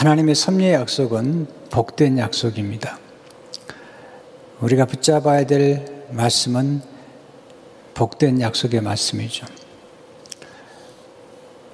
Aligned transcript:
하나님의 0.00 0.34
섭리의 0.34 0.72
약속은 0.72 1.46
복된 1.68 2.16
약속입니다. 2.16 2.98
우리가 4.62 4.86
붙잡아야 4.86 5.44
될 5.44 6.06
말씀은 6.12 6.80
복된 7.92 8.40
약속의 8.40 8.80
말씀이죠. 8.80 9.44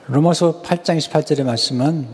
로마서 0.08 0.60
8장 0.62 0.99
28절의 0.99 1.44
말씀은 1.44 2.08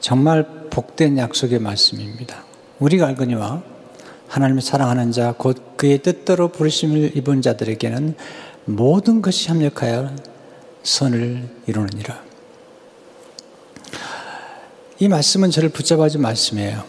정말 0.00 0.70
복된 0.70 1.18
약속의 1.18 1.58
말씀입니다. 1.58 2.44
우리가 2.78 3.06
알거니와 3.08 3.62
하나님을 4.28 4.62
사랑하는 4.62 5.12
자, 5.12 5.34
곧 5.36 5.76
그의 5.76 5.98
뜻대로 5.98 6.48
부르심을 6.48 7.18
입은 7.18 7.42
자들에게는 7.42 8.14
모든 8.64 9.20
것이 9.20 9.50
협력하여 9.50 10.16
선을 10.84 11.50
이루느니라. 11.66 12.25
이 14.98 15.08
말씀은 15.08 15.50
저를 15.50 15.68
붙잡아준 15.68 16.22
말씀이에요. 16.22 16.82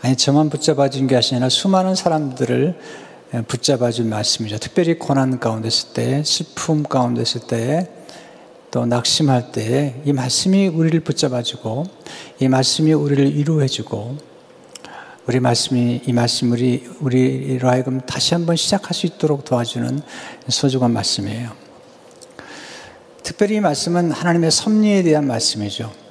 아니, 0.00 0.16
저만 0.16 0.48
붙잡아준 0.48 1.06
게 1.06 1.16
아니라 1.16 1.50
수많은 1.50 1.94
사람들을 1.94 2.78
붙잡아준 3.46 4.08
말씀이죠. 4.08 4.56
특별히 4.58 4.98
고난 4.98 5.38
가운데 5.38 5.68
있을 5.68 5.92
때, 5.92 6.22
슬픔 6.24 6.82
가운데 6.82 7.20
있을 7.20 7.42
때, 7.42 7.90
또 8.70 8.86
낙심할 8.86 9.52
때, 9.52 10.00
이 10.06 10.14
말씀이 10.14 10.68
우리를 10.68 10.98
붙잡아주고, 11.00 11.84
이 12.40 12.48
말씀이 12.48 12.94
우리를 12.94 13.36
위로해주고, 13.36 14.16
우리 15.26 15.38
말씀이, 15.38 16.00
이 16.06 16.12
말씀 16.14 16.52
우리, 16.52 16.88
우리로 17.00 17.68
하여금 17.68 18.00
다시 18.00 18.32
한번 18.32 18.56
시작할 18.56 18.94
수 18.94 19.04
있도록 19.04 19.44
도와주는 19.44 20.00
소중한 20.48 20.90
말씀이에요. 20.90 21.50
특별히 23.22 23.56
이 23.56 23.60
말씀은 23.60 24.10
하나님의 24.10 24.50
섭리에 24.50 25.02
대한 25.02 25.26
말씀이죠. 25.26 26.05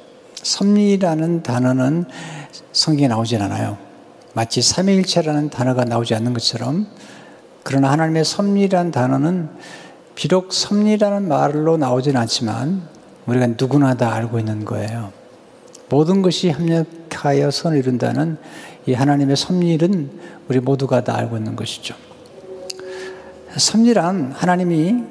섭리라는 0.45 1.41
단어는 1.41 2.05
성경에 2.71 3.07
나오진 3.07 3.41
않아요. 3.41 3.77
마치 4.33 4.61
삼위일체라는 4.61 5.49
단어가 5.49 5.85
나오지 5.85 6.13
않는 6.15 6.33
것처럼 6.33 6.87
그러나 7.63 7.91
하나님의 7.91 8.23
섭리라는 8.23 8.91
단어는 8.91 9.49
비록 10.13 10.53
섭리라는 10.53 11.27
말로 11.27 11.77
나오진 11.77 12.15
않지만 12.15 12.83
우리가 13.25 13.47
누구나 13.59 13.95
다 13.95 14.13
알고 14.13 14.37
있는 14.37 14.65
거예요. 14.65 15.11
모든 15.89 16.21
것이 16.21 16.51
협력하여 16.51 17.49
선을 17.49 17.79
이룬다는 17.79 18.37
이 18.85 18.93
하나님의 18.93 19.35
섭리는 19.35 20.11
우리 20.47 20.59
모두가 20.59 21.03
다 21.03 21.17
알고 21.17 21.37
있는 21.37 21.55
것이죠. 21.55 21.95
섭리란 23.57 24.31
하나님이 24.35 25.05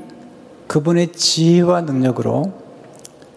그분의 0.69 1.13
지혜와 1.13 1.81
능력으로 1.81 2.64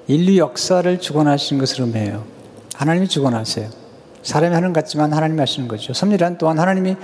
인류 0.07 0.37
역사를 0.37 0.99
주관하시는 0.99 1.59
것을 1.59 1.81
의미해요. 1.81 2.25
하나님이 2.73 3.07
주관하세요. 3.07 3.69
사람이 4.23 4.53
하는 4.53 4.73
것 4.73 4.81
같지만 4.81 5.13
하나님이 5.13 5.39
하시는 5.39 5.67
거죠. 5.67 5.93
섭리란 5.93 6.37
또한 6.37 6.59
하나님이 6.59 6.95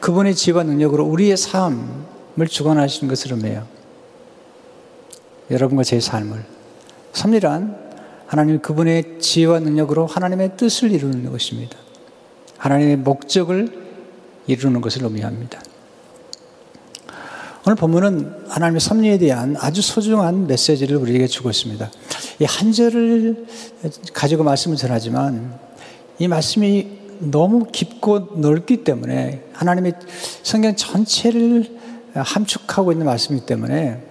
그분의 0.00 0.34
지혜와 0.34 0.62
능력으로 0.64 1.04
우리의 1.04 1.36
삶을 1.36 2.48
주관하시는 2.48 3.08
것을 3.08 3.32
의미해요. 3.32 3.66
여러분과 5.50 5.84
제 5.84 6.00
삶을. 6.00 6.44
섭리란 7.12 7.76
하나님 8.26 8.60
그분의 8.60 9.18
지혜와 9.20 9.60
능력으로 9.60 10.06
하나님의 10.06 10.56
뜻을 10.56 10.90
이루는 10.90 11.30
것입니다. 11.30 11.76
하나님의 12.58 12.96
목적을 12.96 13.68
이루는 14.46 14.80
것을 14.80 15.04
의미합니다. 15.04 15.60
오늘 17.66 17.76
본문은 17.76 18.46
하나님의 18.48 18.80
섭리에 18.80 19.18
대한 19.18 19.56
아주 19.58 19.82
소중한 19.82 20.46
메시지를 20.46 20.96
우리에게 20.96 21.26
주고 21.26 21.50
있습니다. 21.50 21.90
이 22.40 22.44
한 22.44 22.72
절을 22.72 23.46
가지고 24.12 24.44
말씀을 24.44 24.76
전하지만 24.76 25.58
이 26.18 26.28
말씀이 26.28 26.86
너무 27.18 27.66
깊고 27.70 28.30
넓기 28.36 28.84
때문에 28.84 29.42
하나님의 29.52 29.94
성경 30.42 30.74
전체를 30.74 31.78
함축하고 32.14 32.92
있는 32.92 33.06
말씀이기 33.06 33.46
때문에 33.46 34.02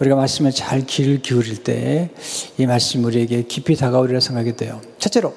우리가 0.00 0.16
말씀을 0.16 0.52
잘 0.52 0.84
귀를 0.86 1.22
기울일 1.22 1.62
때 1.62 2.10
이 2.58 2.66
말씀 2.66 3.04
우리에게 3.04 3.42
깊이 3.44 3.76
다가오리라 3.76 4.20
생각이 4.20 4.56
돼요. 4.56 4.80
첫째로 4.98 5.34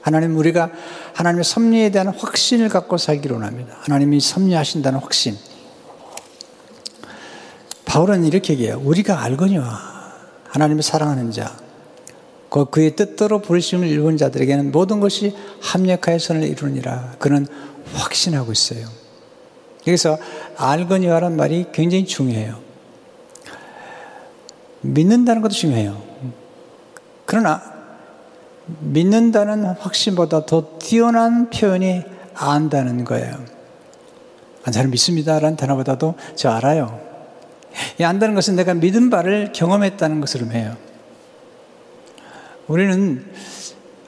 하나님 0.00 0.36
우리가 0.36 0.70
하나님의 1.14 1.44
섭리에 1.44 1.90
대한 1.90 2.08
확신을 2.08 2.68
갖고 2.68 2.96
살기로 2.98 3.38
합니다. 3.40 3.76
하나님이 3.80 4.18
섭리하신다는 4.20 4.98
확신. 4.98 5.36
바울은 7.84 8.24
이렇게 8.24 8.54
얘기해요. 8.54 8.80
우리가 8.84 9.22
알거니와 9.22 9.91
하나님을 10.52 10.82
사랑하는 10.82 11.32
자, 11.32 11.56
그 12.50 12.66
그의 12.66 12.94
뜻대로 12.94 13.40
부르심을 13.40 13.88
입은 13.88 14.18
자들에게는 14.18 14.70
모든 14.70 15.00
것이 15.00 15.34
합력하여 15.62 16.18
선을 16.18 16.42
이루니라. 16.42 17.14
그는 17.18 17.46
확신하고 17.94 18.52
있어요. 18.52 18.86
여기서 19.86 20.18
알거니와라는 20.58 21.38
말이 21.38 21.66
굉장히 21.72 22.04
중요해요. 22.04 22.58
믿는다는 24.82 25.40
것도 25.40 25.54
중요해요. 25.54 26.02
그러나 27.24 27.62
믿는다는 28.80 29.64
확신보다 29.64 30.44
더 30.44 30.78
뛰어난 30.78 31.48
표현이 31.48 32.02
안다는 32.34 33.04
거예요. 33.04 33.38
저는 34.70 34.90
믿습니다라는 34.90 35.56
단어보다도 35.56 36.14
저 36.36 36.50
알아요. 36.50 37.11
이 37.98 38.04
안다는 38.04 38.34
것은 38.34 38.56
내가 38.56 38.74
믿은 38.74 39.10
바를 39.10 39.52
경험했다는 39.52 40.20
것을 40.20 40.42
의미해요. 40.42 40.76
우리는 42.68 43.24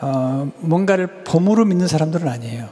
어, 0.01 0.51
뭔가를 0.59 1.25
봄으로 1.25 1.65
믿는 1.65 1.87
사람들은 1.87 2.29
아니에요. 2.29 2.69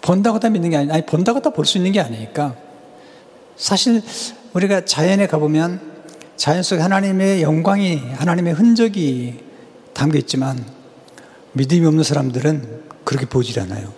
본다고 0.00 0.40
다 0.40 0.48
믿는 0.48 0.70
게 0.70 0.76
아니, 0.76 0.90
아니 0.90 1.06
본다고 1.06 1.40
다 1.40 1.50
볼 1.50 1.64
수 1.64 1.78
있는 1.78 1.92
게 1.92 2.00
아니니까. 2.00 2.56
사실 3.56 4.02
우리가 4.54 4.84
자연에 4.84 5.26
가보면 5.26 5.80
자연 6.36 6.62
속에 6.62 6.80
하나님의 6.80 7.42
영광이, 7.42 7.96
하나님의 8.14 8.54
흔적이 8.54 9.40
담겨 9.92 10.18
있지만 10.18 10.64
믿음이 11.52 11.86
없는 11.86 12.02
사람들은 12.02 12.82
그렇게 13.04 13.26
보질 13.26 13.60
않아요. 13.60 13.92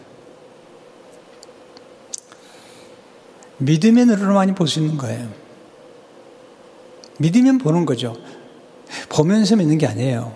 믿음의 3.58 4.06
눈으로만이 4.06 4.54
볼 4.54 4.66
수 4.66 4.80
있는 4.80 4.98
거예요. 4.98 5.43
믿으면 7.18 7.58
보는 7.58 7.86
거죠. 7.86 8.16
보면서 9.08 9.56
믿는 9.56 9.78
게 9.78 9.86
아니에요. 9.86 10.34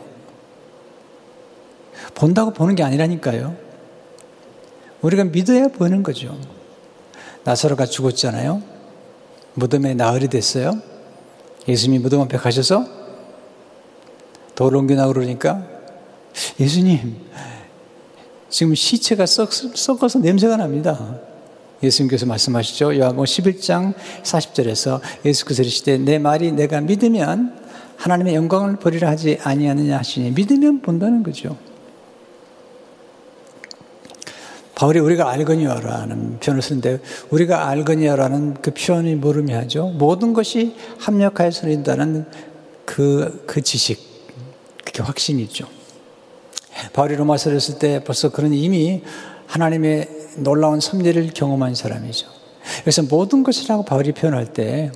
본다고 2.15 2.53
보는 2.53 2.75
게 2.75 2.83
아니라니까요. 2.83 3.57
우리가 5.03 5.25
믿어야 5.25 5.69
보는 5.69 6.03
거죠. 6.03 6.39
나사로가 7.45 7.87
죽었잖아요. 7.87 8.63
무덤에 9.55 9.95
나흘이 9.95 10.29
됐어요. 10.29 10.73
예수님이 11.67 12.03
무덤 12.03 12.21
앞에 12.23 12.39
가셔서 12.39 12.87
돌을 14.55 14.77
옮겨나고 14.79 15.13
그러니까 15.13 15.65
예수님, 16.59 17.17
지금 18.49 18.75
시체가 18.75 19.27
썩, 19.27 19.53
썩어서 19.53 20.19
냄새가 20.19 20.57
납니다. 20.57 21.21
예수님께서 21.83 22.27
말씀하시죠. 22.27 22.97
요한복음 22.97 23.25
11장 23.25 23.95
40절에서 24.23 25.01
예수께서 25.25 25.63
이르시되 25.63 25.99
내 25.99 26.19
말이 26.19 26.53
내가 26.53 26.81
믿으면 26.81 27.57
하나님의 27.97 28.35
영광을 28.35 28.77
보리라 28.77 29.11
하지 29.11 29.39
아니하느냐 29.43 29.99
하시니 29.99 30.33
믿으면 30.33 30.83
본다는 30.83 31.23
거죠. 31.23 31.57
바울이 34.75 35.01
우리가 35.01 35.29
알거니와라는 35.31 36.39
표현을 36.39 36.63
쓰는데 36.63 37.01
우리가 37.31 37.69
알거니와라는 37.69 38.59
그 38.63 38.73
표현이 38.73 39.17
뭘 39.17 39.39
의미하죠? 39.39 39.89
모든 39.89 40.33
것이 40.33 40.77
합력하여 41.01 41.51
서린다는 41.51 42.27
그, 42.85 43.43
그 43.47 43.61
지식, 43.61 43.99
그게 44.85 45.03
확신이죠. 45.03 45.67
바울이 46.93 47.17
로마서를 47.17 47.61
쓸 47.61 47.81
때 47.81 48.05
벌써 48.05 48.31
그런 48.31 48.55
이미 48.55 49.03
하나님의 49.49 50.18
놀라운 50.43 50.81
섭리를 50.81 51.31
경험한 51.35 51.75
사람이죠. 51.75 52.29
그래서 52.81 53.03
모든 53.03 53.43
것이라고 53.43 53.85
바울이 53.85 54.13
표현할 54.13 54.53
때 54.53 54.93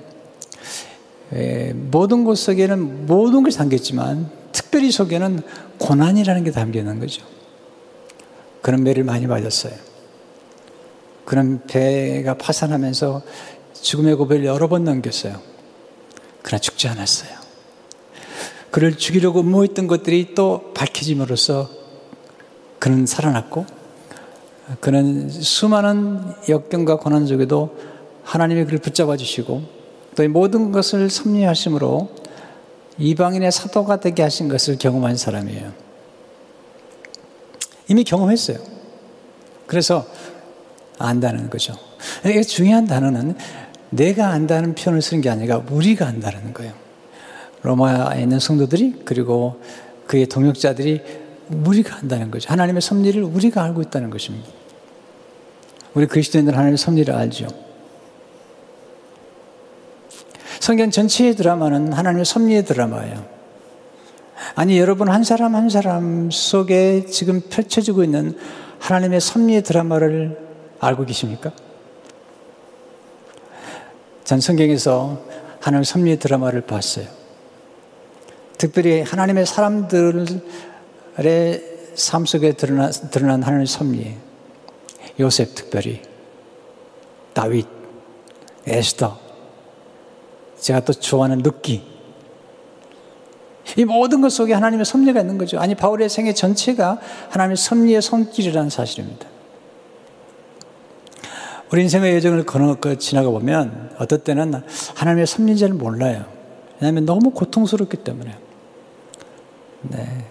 모든 1.90 2.24
것 2.24 2.38
속에는 2.38 3.06
모든 3.06 3.42
것이 3.42 3.56
담겼지만 3.58 4.30
특별히 4.52 4.90
속에는 4.90 5.40
고난이라는 5.78 6.44
게 6.44 6.50
담겨 6.50 6.80
있는 6.80 7.00
거죠. 7.00 7.24
그런 8.60 8.84
매를 8.84 9.04
많이 9.04 9.26
맞았어요. 9.26 9.72
그런 11.24 11.62
배가 11.66 12.36
파산하면서 12.36 13.22
죽음의 13.80 14.16
고비를 14.16 14.44
여러 14.44 14.68
번 14.68 14.84
넘겼어요. 14.84 15.40
그러나 16.42 16.60
죽지 16.60 16.88
않았어요. 16.88 17.30
그를 18.70 18.96
죽이려고 18.96 19.40
음모했던 19.40 19.86
것들이 19.86 20.34
또 20.34 20.72
밝혀짐으로써 20.74 21.70
그는 22.78 23.06
살아났고 23.06 23.66
그는 24.80 25.28
수많은 25.28 26.20
역경과 26.48 26.96
고난 26.96 27.26
속에도 27.26 27.76
하나님이 28.24 28.64
그를 28.64 28.78
붙잡아 28.78 29.16
주시고 29.16 29.62
또 30.14 30.28
모든 30.28 30.72
것을 30.72 31.10
섭리하심으로 31.10 32.10
이방인의 32.98 33.50
사도가 33.50 34.00
되게 34.00 34.22
하신 34.22 34.48
것을 34.48 34.78
경험한 34.78 35.16
사람이에요. 35.16 35.72
이미 37.88 38.04
경험했어요. 38.04 38.58
그래서 39.66 40.06
안다는 40.98 41.50
거죠. 41.50 41.74
이게 42.24 42.42
중요한 42.42 42.86
단어는 42.86 43.36
내가 43.90 44.28
안다는 44.28 44.74
표현을 44.74 45.02
쓰는 45.02 45.20
게 45.20 45.30
아니라 45.30 45.62
우리가 45.70 46.06
안다는 46.06 46.52
거예요. 46.52 46.72
로마에 47.62 48.22
있는 48.22 48.38
성도들이 48.38 49.02
그리고 49.04 49.60
그의 50.06 50.26
동역자들이 50.26 51.00
우리가 51.64 51.96
안다는 51.96 52.30
거죠. 52.30 52.50
하나님의 52.50 52.82
섭리를 52.82 53.22
우리가 53.22 53.62
알고 53.62 53.82
있다는 53.82 54.10
것입니다. 54.10 54.48
우리 55.94 56.06
그리스도인들 56.06 56.54
하나님의 56.54 56.78
섭리를 56.78 57.14
알죠. 57.14 57.48
성경 60.60 60.90
전체의 60.90 61.34
드라마는 61.34 61.92
하나님의 61.92 62.24
섭리의 62.24 62.64
드라마예요. 62.64 63.24
아니, 64.54 64.78
여러분 64.78 65.08
한 65.08 65.24
사람 65.24 65.54
한 65.54 65.68
사람 65.68 66.30
속에 66.30 67.06
지금 67.06 67.40
펼쳐지고 67.40 68.04
있는 68.04 68.38
하나님의 68.78 69.20
섭리의 69.20 69.62
드라마를 69.62 70.38
알고 70.80 71.04
계십니까? 71.04 71.52
전 74.24 74.40
성경에서 74.40 75.20
하나님의 75.60 75.84
섭리의 75.84 76.18
드라마를 76.18 76.62
봤어요. 76.62 77.06
특별히 78.56 79.02
하나님의 79.02 79.46
사람들의 79.46 80.00
삶 81.94 82.24
속에 82.24 82.52
드러난, 82.52 82.92
드러난 83.10 83.42
하나님의 83.42 83.66
섭리. 83.66 84.16
요셉 85.20 85.54
특별히, 85.54 86.00
다윗, 87.32 87.66
에스더, 88.66 89.18
제가 90.58 90.80
또 90.80 90.92
좋아하는 90.92 91.38
늑기. 91.38 91.92
이 93.76 93.84
모든 93.84 94.20
것 94.20 94.30
속에 94.30 94.52
하나님의 94.52 94.84
섭리가 94.84 95.20
있는 95.20 95.38
거죠. 95.38 95.58
아니, 95.58 95.74
바울의 95.74 96.08
생애 96.08 96.34
전체가 96.34 96.98
하나님의 97.30 97.56
섭리의 97.56 98.02
손길이라는 98.02 98.70
사실입니다. 98.70 99.26
우리 101.70 101.82
인생의 101.82 102.14
여정을 102.16 102.44
걸어 102.44 102.76
지나가 102.98 103.30
보면 103.30 103.94
어떨 103.98 104.18
때는 104.18 104.62
하나님의 104.94 105.26
섭리인지를 105.26 105.74
몰라요. 105.74 106.26
왜냐하면 106.80 107.06
너무 107.06 107.30
고통스럽기 107.30 107.98
때문에. 107.98 108.36
네. 109.82 110.26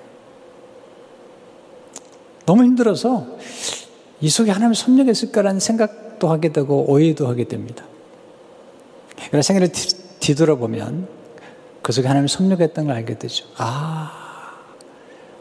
너무 2.46 2.64
힘들어서 2.64 3.26
이 4.22 4.30
속에 4.30 4.52
하나님의 4.52 4.76
섭리가 4.76 5.12
있을까라는 5.12 5.60
생각도 5.60 6.30
하게 6.30 6.54
되고 6.54 6.90
오해도 6.90 7.28
하게 7.28 7.46
됩니다. 7.46 7.84
그래서 9.30 9.48
생애를 9.48 9.70
뒤돌아보면 10.20 11.08
그 11.82 11.92
속에 11.92 12.08
하나님의 12.08 12.30
섭리가 12.30 12.64
있다는 12.66 12.88
걸 12.88 12.98
알게 12.98 13.18
되죠. 13.18 13.46
아, 13.58 14.12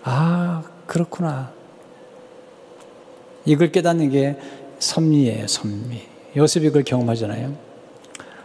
아, 0.02 0.62
그렇구나. 0.86 1.52
이걸 3.44 3.70
깨닫는 3.70 4.10
게 4.10 4.38
섭리예요, 4.78 5.46
섭리. 5.46 6.08
요셉이 6.36 6.68
그걸 6.68 6.84
경험하잖아요. 6.84 7.54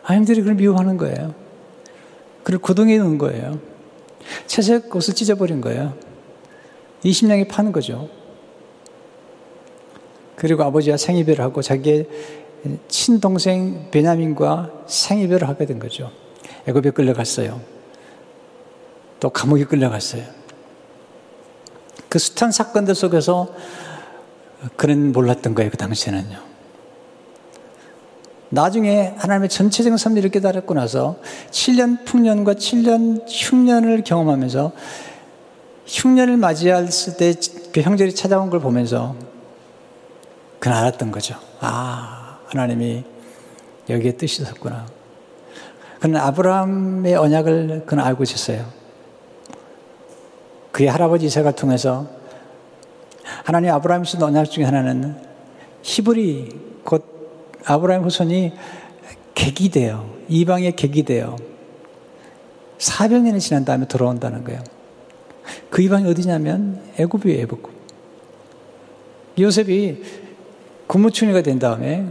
하나님들이 0.02 0.42
그걸 0.42 0.56
미워하는 0.56 0.98
거예요. 0.98 1.34
그걸 2.44 2.60
구덩이에 2.60 2.98
넣은 2.98 3.18
거예요. 3.18 3.60
채색 4.48 4.94
옷을 4.96 5.14
찢어버린 5.14 5.62
거예요. 5.62 5.94
20냥에 7.04 7.48
파는 7.48 7.72
거죠. 7.72 8.10
그리고 10.46 10.62
아버지와 10.62 10.96
생이별을 10.96 11.44
하고 11.44 11.64
자기의 11.64 12.08
친동생 12.88 13.90
베냐민과 13.90 14.84
생이별을 14.86 15.50
하게 15.50 15.66
된 15.66 15.80
거죠. 15.80 16.12
애굽에 16.68 16.92
끌려갔어요. 16.92 17.60
또 19.20 19.32
감옥에 19.32 19.64
끌려갔어요. 19.64 20.24
그 22.10 22.20
숱한 22.20 22.52
사건들 22.52 22.94
속에서 22.94 23.48
그는 24.76 25.12
몰랐던 25.14 25.56
거예요, 25.56 25.72
그 25.72 25.78
당시에는요. 25.78 26.38
나중에 28.50 29.16
하나님의 29.18 29.50
전체적인 29.50 29.98
섭리를 29.98 30.30
깨달았고 30.30 30.76
나서 30.76 31.18
7년 31.50 32.06
풍년과 32.06 32.54
7년 32.54 33.26
흉년을 33.28 34.04
경험하면서 34.04 34.74
흉년을 35.88 36.38
맞이했을 36.38 37.18
때 37.18 37.34
그 37.76 37.82
형제들이 37.82 38.16
찾아온 38.16 38.50
걸 38.50 38.62
보면서 38.62 39.18
그는 40.66 40.78
알았던 40.78 41.12
거죠. 41.12 41.36
아, 41.60 42.40
하나님이 42.48 43.04
여기에 43.88 44.14
뜻이 44.14 44.42
있었구나. 44.42 44.88
그는 46.00 46.20
아브라함의 46.20 47.14
언약을 47.14 47.84
그는 47.86 48.04
알고 48.04 48.24
있었어요. 48.24 48.66
그의 50.72 50.90
할아버지 50.90 51.28
이삭을 51.28 51.52
통해서 51.52 52.08
하나님 53.44 53.70
아브라함이 53.74 54.08
쓴 54.08 54.24
언약 54.24 54.50
중에 54.50 54.64
하나는 54.64 55.16
히브리 55.84 56.82
곧 56.84 57.06
아브라함 57.64 58.04
후손이 58.04 58.54
객이 59.36 59.70
돼요. 59.70 60.10
이방의 60.30 60.76
객이 60.76 61.04
돼요. 61.04 61.36
400년이 62.80 63.40
지난 63.40 63.66
다음에 63.66 63.88
돌아온다는 63.88 64.44
거예요. 64.44 64.64
그 65.70 65.84
이방이 65.84 66.10
어디냐면 66.10 66.82
애굽이에요, 66.98 67.44
애굽. 67.44 67.70
요셉이 69.38 70.25
국무총리가 70.88 71.42
된 71.42 71.60
다음에 71.60 72.06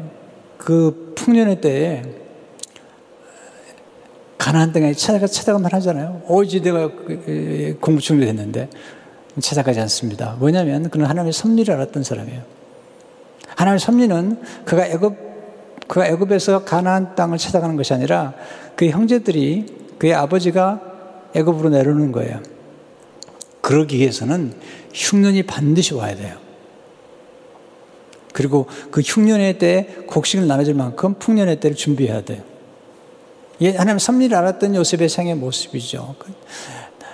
그 0.58 1.12
풍년의 1.16 1.60
때에 1.60 2.02
가나안 4.38 4.72
땅에 4.72 4.92
찾아가 4.92 5.26
찾아가만 5.26 5.72
하잖아요. 5.72 6.22
오지 6.28 6.60
내가 6.60 6.90
국무총리 7.80 8.26
됐는데 8.26 8.68
찾아가지 9.40 9.80
않습니다. 9.80 10.36
뭐냐면 10.38 10.90
그는 10.90 11.06
하나님의 11.06 11.32
섭리를 11.32 11.72
알았던 11.72 12.02
사람이에요. 12.02 12.42
하나님의 13.56 13.78
섭리는 13.78 14.40
그가 14.64 14.86
애굽 14.86 15.16
그가 15.88 16.06
애굽에서 16.08 16.64
가나안 16.64 17.14
땅을 17.14 17.38
찾아가는 17.38 17.76
것이 17.76 17.92
아니라 17.94 18.34
그의 18.76 18.90
형제들이 18.90 19.66
그의 19.98 20.14
아버지가 20.14 20.80
애굽으로 21.34 21.70
내려오는 21.70 22.12
거예요. 22.12 22.40
그러기 23.60 23.98
위해서는 23.98 24.52
흉년이 24.92 25.44
반드시 25.44 25.94
와야 25.94 26.14
돼요. 26.14 26.43
그리고 28.34 28.66
그 28.90 29.00
흉년의 29.00 29.58
때에 29.58 29.84
곡식을 30.08 30.48
나눠줄 30.48 30.74
만큼 30.74 31.14
풍년의 31.14 31.60
때를 31.60 31.76
준비해야 31.76 32.22
돼요. 32.24 32.42
이게 33.60 33.76
하나님 33.76 34.00
섭리를 34.00 34.36
알았던 34.36 34.74
요셉의 34.74 35.08
생의 35.08 35.36
모습이죠. 35.36 36.16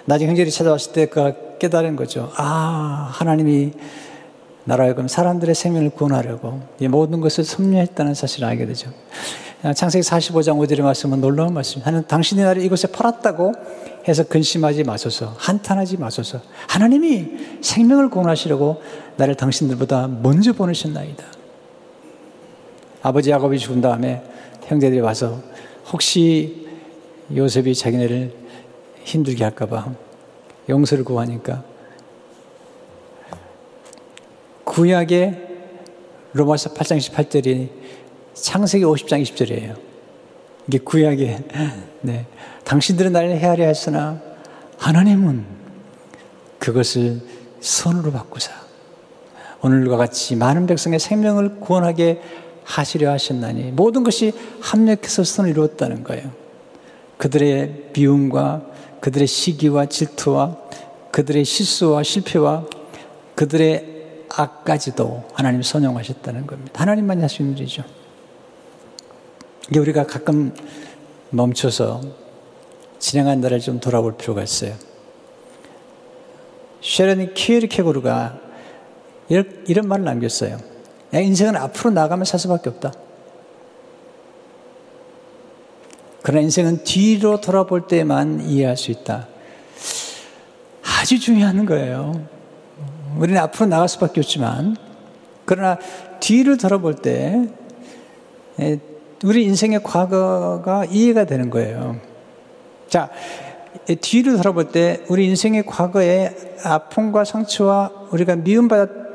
나중에 0.06 0.31
형제들이 0.31 0.50
찾아왔을 0.50 0.93
때 0.94 1.06
그가 1.06 1.34
깨달은 1.58 1.94
거죠. 1.94 2.32
아, 2.37 3.11
하나님이 3.12 3.72
나라 4.65 4.84
하여금 4.84 5.08
사람들의 5.08 5.55
생명을 5.55 5.91
구원하려고 5.91 6.62
이 6.81 6.89
모든 6.89 7.20
것을 7.20 7.44
섭리했다는 7.44 8.15
사실을 8.15 8.48
알게 8.48 8.65
되죠. 8.65 8.91
창세기 9.74 10.03
45장 10.03 10.56
5절의 10.56 10.81
말씀은 10.81 11.20
놀라운 11.20 11.53
말씀. 11.53 11.82
하나님 11.82 12.06
당신의 12.06 12.46
나를 12.46 12.62
이곳에 12.62 12.89
팔았다고 12.89 13.53
해서 14.08 14.24
근심하지 14.24 14.84
마소서. 14.84 15.34
한탄하지 15.36 15.98
마소서. 15.98 16.41
하나님이 16.67 17.58
생명을 17.60 18.08
구원하시려고 18.08 18.81
나를 19.20 19.34
당신들보다 19.34 20.08
먼저 20.08 20.55
보내셨나이다. 20.55 21.24
아버지 23.03 23.31
야곱이 23.31 23.58
죽은 23.58 23.82
다음에 23.82 24.22
형제들이 24.65 25.00
와서 25.00 25.43
혹시 25.93 26.67
요셉이 27.34 27.74
자기네를 27.74 28.34
힘들게 29.05 29.44
할까봐 29.44 29.93
용서를 30.70 31.05
구하니까 31.05 31.62
구약의 34.65 35.48
로마서 36.32 36.72
8장 36.72 36.96
28절이 36.98 37.69
창세기 38.32 38.84
50장 38.84 39.22
20절이에요. 39.22 39.77
이게 40.67 40.79
구약의 40.79 41.44
네. 42.03 42.27
당신들은 42.65 43.12
나를 43.12 43.36
헤아려 43.36 43.67
했으나 43.67 44.19
하나님은 44.79 45.44
그것을 46.58 47.20
선으로 47.60 48.12
바꾸사 48.12 48.59
오늘과 49.62 49.96
같이 49.96 50.36
많은 50.36 50.67
백성의 50.67 50.98
생명을 50.98 51.60
구원하게 51.60 52.20
하시려 52.64 53.10
하셨나니 53.10 53.72
모든 53.72 54.05
것이 54.05 54.32
합력해서 54.60 55.24
선을 55.24 55.50
이루었다는 55.50 56.05
거예요. 56.05 56.31
그들의 57.19 57.90
비움과 57.93 58.62
그들의 59.00 59.26
시기와 59.26 59.86
질투와 59.86 60.56
그들의 61.10 61.44
실수와 61.44 62.02
실패와 62.02 62.64
그들의 63.34 64.24
악까지도 64.29 65.24
하나님 65.34 65.62
선용하셨다는 65.62 66.46
겁니다. 66.46 66.81
하나님만이 66.81 67.26
있는 67.40 67.56
일이죠. 67.56 67.82
이게 69.69 69.81
우리가 69.81 70.06
가끔 70.06 70.55
멈춰서 71.31 72.00
진행한 72.98 73.40
날을 73.40 73.60
좀 73.60 73.81
돌아볼 73.81 74.17
필요가 74.17 74.43
있어요. 74.43 74.74
쉐런 76.81 77.34
키에르케고르가 77.34 78.49
이런, 79.31 79.65
이런 79.67 79.89
말을 79.89 80.05
남겼어요. 80.05 80.58
인생은 81.15 81.56
앞으로 81.56 81.91
나가면 81.91 82.27
살 82.27 82.39
수밖에 82.39 82.69
없다. 82.69 82.93
그러나 86.22 86.43
인생은 86.43 86.84
뒤로 86.84 87.41
돌아볼 87.41 87.87
때만 87.87 88.43
이해할 88.43 88.77
수 88.77 88.91
있다. 88.91 89.29
아주 90.84 91.19
중요한 91.19 91.65
거예요. 91.65 92.27
우리는 93.17 93.41
앞으로 93.41 93.67
나갈 93.67 93.89
수밖에 93.89 94.20
없지만, 94.20 94.77
그러나 95.46 95.79
뒤를 96.20 96.58
돌아볼 96.58 96.96
때, 96.96 97.49
우리 99.25 99.44
인생의 99.44 99.82
과거가 99.82 100.84
이해가 100.87 101.25
되는 101.25 101.51
거예요. 101.51 102.01
자, 102.89 103.10
뒤를 104.01 104.37
돌아볼 104.37 104.69
때 104.72 105.05
우리 105.08 105.27
인생의 105.27 105.65
과거의 105.67 106.34
아픔과 106.65 107.25
상처와 107.25 108.08
우리가 108.10 108.37
미움받았고 108.37 109.09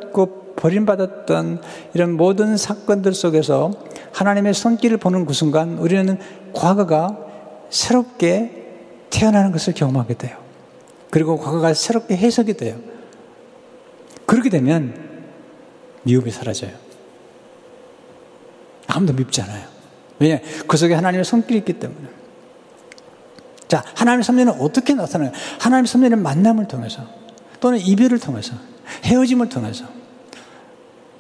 버림받았던 0.55 1.61
이런 1.93 2.11
모든 2.13 2.57
사건들 2.57 3.13
속에서 3.13 3.71
하나님의 4.13 4.53
손길을 4.53 4.97
보는 4.97 5.25
그 5.25 5.33
순간 5.33 5.77
우리는 5.77 6.17
과거가 6.53 7.17
새롭게 7.69 8.63
태어나는 9.09 9.51
것을 9.51 9.73
경험하게 9.73 10.15
돼요. 10.15 10.37
그리고 11.09 11.37
과거가 11.37 11.73
새롭게 11.73 12.15
해석이 12.17 12.55
돼요. 12.55 12.77
그렇게 14.25 14.49
되면 14.49 14.93
미움이 16.03 16.31
사라져요. 16.31 16.71
아무도 18.87 19.13
밉지 19.13 19.41
않아요. 19.41 19.67
왜냐? 20.19 20.39
그 20.67 20.77
속에 20.77 20.93
하나님의 20.93 21.25
손길이 21.25 21.59
있기 21.59 21.73
때문에. 21.73 22.07
자, 23.67 23.83
하나님의 23.95 24.23
섭리는 24.23 24.53
어떻게 24.61 24.93
나타나요? 24.93 25.31
하나님의 25.59 25.87
섭리는 25.87 26.21
만남을 26.21 26.67
통해서 26.67 27.03
또는 27.59 27.79
이별을 27.79 28.19
통해서 28.19 28.53
헤어짐을 29.03 29.49
통해서 29.49 29.85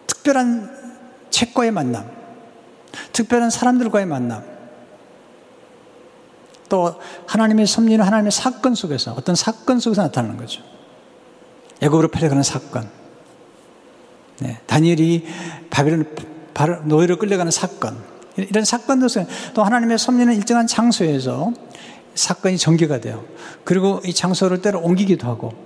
특별한 0.07 0.85
책과의 1.29 1.71
만남, 1.71 2.09
특별한 3.11 3.49
사람들과의 3.49 4.05
만남, 4.05 4.43
또 6.69 6.95
하나님의 7.27 7.67
섭리는 7.67 8.03
하나님의 8.03 8.31
사건 8.31 8.73
속에서 8.73 9.13
어떤 9.13 9.35
사건 9.35 9.79
속에서 9.79 10.01
나타나는 10.03 10.37
거죠. 10.37 10.63
애굽으로 11.81 12.07
팔려가는 12.07 12.41
사건, 12.43 12.89
네, 14.39 14.59
다니엘이 14.65 15.25
바벨론 15.69 16.05
노예로 16.85 17.17
끌려가는 17.17 17.51
사건, 17.51 18.01
이런 18.37 18.65
속에 19.09 19.27
또 19.53 19.63
하나님의 19.63 19.97
섭리는 19.97 20.33
일정한 20.35 20.67
장소에서 20.67 21.53
사건이 22.15 22.57
전개가 22.57 22.99
돼요. 23.01 23.25
그리고 23.63 24.01
이 24.05 24.13
장소를 24.13 24.61
때로 24.61 24.79
옮기기도 24.79 25.27
하고, 25.27 25.64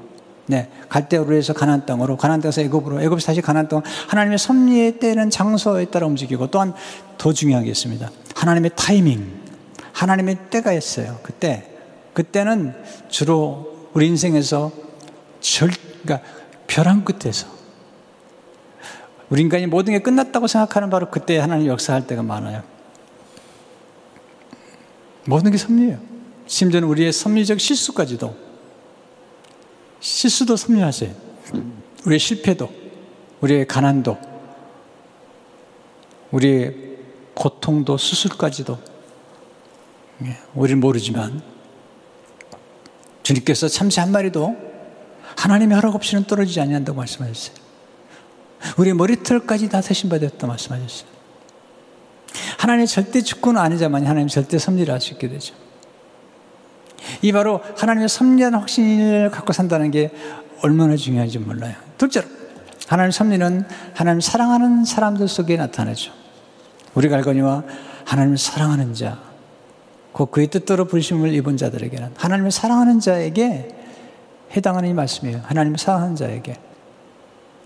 네, 0.49 0.67
갈대로 0.89 1.31
해서 1.31 1.53
가나안 1.53 1.85
땅으로, 1.85 2.17
가나안 2.17 2.41
땅에서 2.41 2.61
애굽으로, 2.61 3.01
애굽에서 3.01 3.27
다시 3.27 3.39
가나안 3.39 3.67
땅. 3.67 3.83
하나님의 4.07 4.39
섭리의 4.39 4.97
때는 4.97 5.29
장소에 5.29 5.85
따라 5.85 6.07
움직이고, 6.07 6.47
또한 6.47 6.73
더 7.19 7.31
중요한 7.31 7.65
게 7.65 7.69
있습니다. 7.69 8.09
하나님의 8.35 8.71
타이밍, 8.75 9.31
하나님의 9.93 10.37
때가 10.49 10.73
있어요. 10.73 11.19
그때, 11.21 11.69
그때는 12.13 12.73
주로 13.09 13.89
우리 13.93 14.07
인생에서 14.07 14.71
절, 15.39 15.69
그러니까 16.01 16.27
벼랑 16.65 17.05
끝에서 17.05 17.47
우리 19.29 19.43
인간이 19.43 19.67
모든 19.67 19.93
게 19.93 19.99
끝났다고 19.99 20.47
생각하는 20.47 20.89
바로 20.89 21.11
그때 21.11 21.37
하나님 21.37 21.67
역사할 21.67 22.07
때가 22.07 22.23
많아요. 22.23 22.63
모든 25.27 25.51
게 25.51 25.59
섭리예요. 25.59 25.99
심지어는 26.47 26.87
우리의 26.87 27.13
섭리적 27.13 27.59
실수까지도 27.59 28.48
실수도 29.99 30.55
섭리하세요. 30.55 31.13
우리의 32.05 32.19
실패도, 32.19 32.69
우리의 33.41 33.67
가난도, 33.67 34.17
우리의 36.31 36.75
고통도, 37.33 37.97
수술까지도 37.97 38.77
예, 40.25 40.37
우리는 40.53 40.79
모르지만 40.79 41.41
주님께서 43.23 43.67
참새 43.67 44.01
한 44.01 44.11
마리도 44.11 44.55
하나님의 45.37 45.75
허락 45.75 45.95
없이는 45.95 46.25
떨어지지 46.25 46.59
아니한다고 46.59 46.97
말씀하셨어요. 46.97 47.55
우리 48.77 48.93
머리털까지 48.93 49.69
다 49.69 49.81
세신 49.81 50.09
받았다 50.09 50.45
말씀하셨어요. 50.45 51.09
하나님의 52.57 52.87
절대 52.87 53.21
주권은 53.21 53.61
아니자만 53.61 54.05
하나님 54.05 54.27
절대 54.27 54.57
섭리를 54.57 54.93
할 54.93 54.99
수 54.99 55.13
있게 55.13 55.29
되죠. 55.29 55.55
이 57.21 57.31
바로 57.31 57.61
하나님의 57.77 58.09
섭리한 58.09 58.53
확신을 58.53 59.29
갖고 59.31 59.53
산다는 59.53 59.91
게 59.91 60.11
얼마나 60.61 60.95
중요한지 60.95 61.39
몰라요. 61.39 61.75
둘째로, 61.97 62.27
하나님의 62.87 63.11
섭리는 63.11 63.65
하나님 63.93 64.21
사랑하는 64.21 64.85
사람들 64.85 65.27
속에 65.27 65.57
나타나죠. 65.57 66.11
우리가 66.95 67.17
알거니와 67.17 67.63
하나님을 68.05 68.37
사랑하는 68.37 68.93
자, 68.93 69.19
곧 70.11 70.31
그의 70.31 70.47
뜻대로 70.47 70.85
부르심을 70.85 71.33
입은 71.33 71.57
자들에게는 71.57 72.13
하나님을 72.17 72.51
사랑하는 72.51 72.99
자에게 72.99 73.75
해당하는 74.55 74.89
이 74.89 74.93
말씀이에요. 74.93 75.41
하나님을 75.45 75.77
사랑하는 75.77 76.15
자에게. 76.15 76.55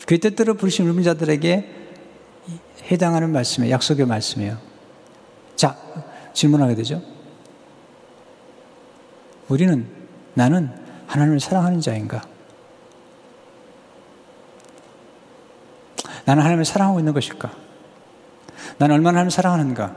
그의 0.06 0.20
뜻대로 0.20 0.56
부르심을 0.56 0.92
입은 0.92 1.04
자들에게 1.04 1.70
해당하는 2.92 3.32
말씀이에요. 3.32 3.74
약속의 3.74 4.06
말씀이에요. 4.06 4.58
자, 5.56 5.78
질문하게 6.34 6.76
되죠. 6.76 7.02
우리는 9.54 9.86
나는 10.34 10.72
하나님을 11.06 11.40
사랑하는 11.40 11.80
자인가? 11.80 12.24
나는 16.26 16.42
하나님을 16.42 16.66
사랑하고 16.66 16.98
있는 16.98 17.14
것일까? 17.14 17.52
나는 18.80 18.96
얼마나 18.96 19.20
하나님을 19.20 19.30
사랑하는가? 19.30 19.96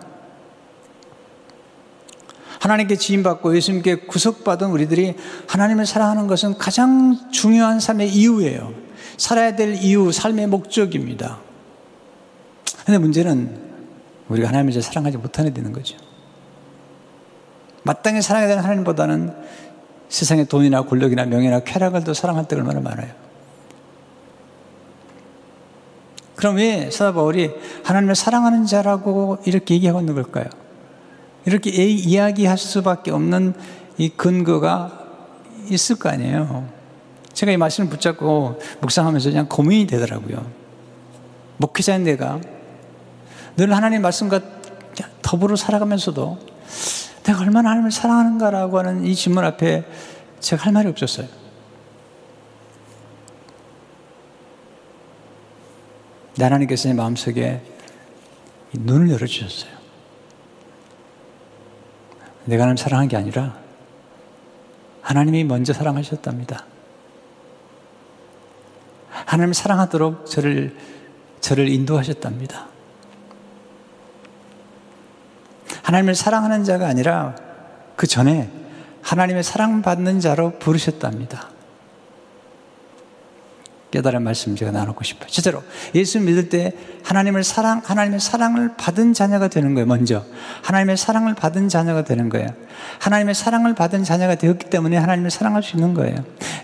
하나님께 2.60 2.96
지인받고 2.96 3.56
예수님께 3.56 4.06
구속받은 4.06 4.68
우리들이 4.68 5.16
하나님을 5.48 5.86
사랑하는 5.86 6.26
것은 6.26 6.58
가장 6.58 7.30
중요한 7.30 7.80
삶의 7.80 8.10
이유예요. 8.10 8.75
살아야 9.16 9.56
될 9.56 9.75
이유, 9.76 10.12
삶의 10.12 10.48
목적입니다. 10.48 11.38
근데 12.84 12.98
문제는 12.98 13.58
우리가 14.28 14.48
하나님을 14.48 14.82
사랑하지 14.82 15.16
못하게 15.16 15.54
되는 15.54 15.72
거죠. 15.72 16.05
마땅히 17.86 18.20
사랑해야 18.20 18.48
되는 18.48 18.64
하나님보다는 18.64 19.32
세상의 20.08 20.46
돈이나 20.46 20.82
권력이나 20.82 21.24
명예나 21.24 21.60
쾌락을 21.60 22.02
더 22.02 22.12
사랑할 22.12 22.46
때가 22.48 22.60
얼마나 22.60 22.80
많아요. 22.80 23.12
그럼 26.34 26.56
왜 26.56 26.90
사도 26.90 27.14
바울이 27.14 27.50
하나님을 27.84 28.16
사랑하는 28.16 28.66
자라고 28.66 29.38
이렇게 29.46 29.74
얘기하고 29.76 30.00
있는 30.00 30.14
걸까요? 30.14 30.46
이렇게 31.46 31.70
이야기할 31.70 32.58
수밖에 32.58 33.12
없는 33.12 33.54
이 33.98 34.08
근거가 34.08 35.06
있을 35.70 35.96
거 35.96 36.08
아니에요. 36.08 36.68
제가 37.32 37.52
이 37.52 37.56
말씀을 37.56 37.88
붙잡고 37.88 38.58
묵상하면서 38.80 39.30
그냥 39.30 39.46
고민이 39.48 39.86
되더라고요. 39.86 40.44
목회자인 41.58 42.02
내가 42.02 42.40
늘 43.56 43.74
하나님 43.74 44.02
말씀과 44.02 44.40
더불어 45.22 45.54
살아가면서도 45.54 46.55
내가 47.26 47.40
얼마나 47.40 47.71
하나님을 47.71 47.90
사랑하는가라고 47.90 48.78
하는 48.78 49.04
이 49.04 49.14
질문 49.14 49.45
앞에 49.45 49.85
제가 50.38 50.64
할 50.64 50.73
말이 50.73 50.88
없었어요. 50.88 51.26
하나님께서 56.38 56.88
내 56.88 56.95
마음속에 56.95 57.62
눈을 58.73 59.11
열어주셨어요. 59.11 59.73
내가 62.45 62.62
하나님 62.62 62.76
사랑한 62.76 63.09
게 63.09 63.16
아니라 63.16 63.59
하나님이 65.02 65.45
먼저 65.45 65.73
사랑하셨답니다. 65.73 66.64
하나님 69.11 69.52
사랑하도록 69.52 70.26
저를, 70.26 70.76
저를 71.40 71.68
인도하셨답니다. 71.68 72.75
하나님을 75.86 76.16
사랑하는 76.16 76.64
자가 76.64 76.88
아니라 76.88 77.36
그 77.94 78.08
전에 78.08 78.50
하나님의 79.02 79.44
사랑받는 79.44 80.18
자로 80.18 80.58
부르셨답니다. 80.58 81.48
깨달은 83.96 84.22
말씀 84.22 84.54
제가 84.54 84.72
나누고 84.72 85.04
싶어요. 85.04 85.26
실제로 85.30 85.62
예수 85.94 86.20
믿을 86.20 86.50
때 86.50 86.72
하나님을 87.02 87.44
사랑, 87.44 87.80
하나님의 87.82 88.20
사랑을 88.20 88.72
받은 88.76 89.14
자녀가 89.14 89.48
되는 89.48 89.72
거예요, 89.72 89.86
먼저. 89.86 90.22
하나님의 90.62 90.98
사랑을 90.98 91.34
받은 91.34 91.70
자녀가 91.70 92.04
되는 92.04 92.28
거예요. 92.28 92.48
하나님의 92.98 93.34
사랑을 93.34 93.74
받은 93.74 94.04
자녀가 94.04 94.34
되었기 94.34 94.68
때문에 94.68 94.98
하나님을 94.98 95.30
사랑할 95.30 95.62
수 95.62 95.76
있는 95.76 95.94
거예요. 95.94 96.16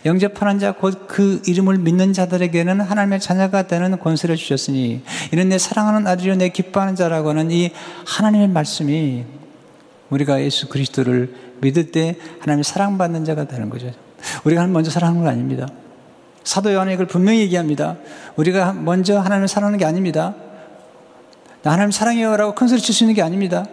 영접하는 0.04 0.58
자, 0.58 0.72
곧 0.72 1.06
그 1.06 1.40
이름을 1.46 1.78
믿는 1.78 2.12
자들에게는 2.12 2.80
하나님의 2.80 3.20
자녀가 3.20 3.66
되는 3.66 3.98
권세를 3.98 4.36
주셨으니, 4.36 5.02
이는 5.32 5.48
내 5.48 5.56
사랑하는 5.56 6.06
아들이요, 6.06 6.36
내 6.36 6.50
기뻐하는 6.50 6.96
자라고 6.96 7.30
하는 7.30 7.50
이 7.50 7.70
하나님의 8.06 8.48
말씀이 8.48 9.24
우리가 10.10 10.42
예수 10.42 10.68
그리스도를 10.68 11.34
믿을 11.62 11.92
때 11.92 12.16
하나님의 12.40 12.64
사랑받는 12.64 13.24
자가 13.24 13.46
되는 13.46 13.70
거죠. 13.70 13.90
우리가 14.44 14.66
먼저 14.66 14.90
사랑하는 14.90 15.22
건 15.22 15.32
아닙니다. 15.32 15.66
사도 16.44 16.72
요한이 16.72 16.94
이걸 16.94 17.06
분명히 17.06 17.40
얘기합니다. 17.40 17.96
우리가 18.37 18.72
먼저 18.72 19.18
하나님을 19.18 19.49
사랑하는 19.49 19.78
게 19.78 19.84
아닙니다. 19.84 20.34
나 21.62 21.72
하나님 21.72 21.90
사랑해요라고 21.92 22.54
큰 22.54 22.68
소리 22.68 22.80
칠 22.80 22.94
수 22.94 23.04
있는 23.04 23.14
게 23.14 23.22
아닙니다. 23.22 23.64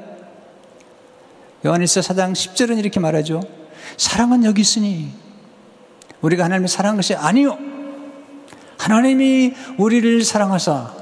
요한일서 1.65 2.01
4장 2.01 2.33
10절은 2.33 2.77
이렇게 2.79 2.99
말하죠. 2.99 3.41
사랑은 3.97 4.45
여기 4.45 4.61
있으니 4.61 5.11
우리가 6.21 6.45
하나님을 6.45 6.67
사랑한 6.67 6.95
것이 6.95 7.15
아니요. 7.15 7.57
하나님이 8.77 9.55
우리를 9.77 10.23
사랑하사 10.23 10.93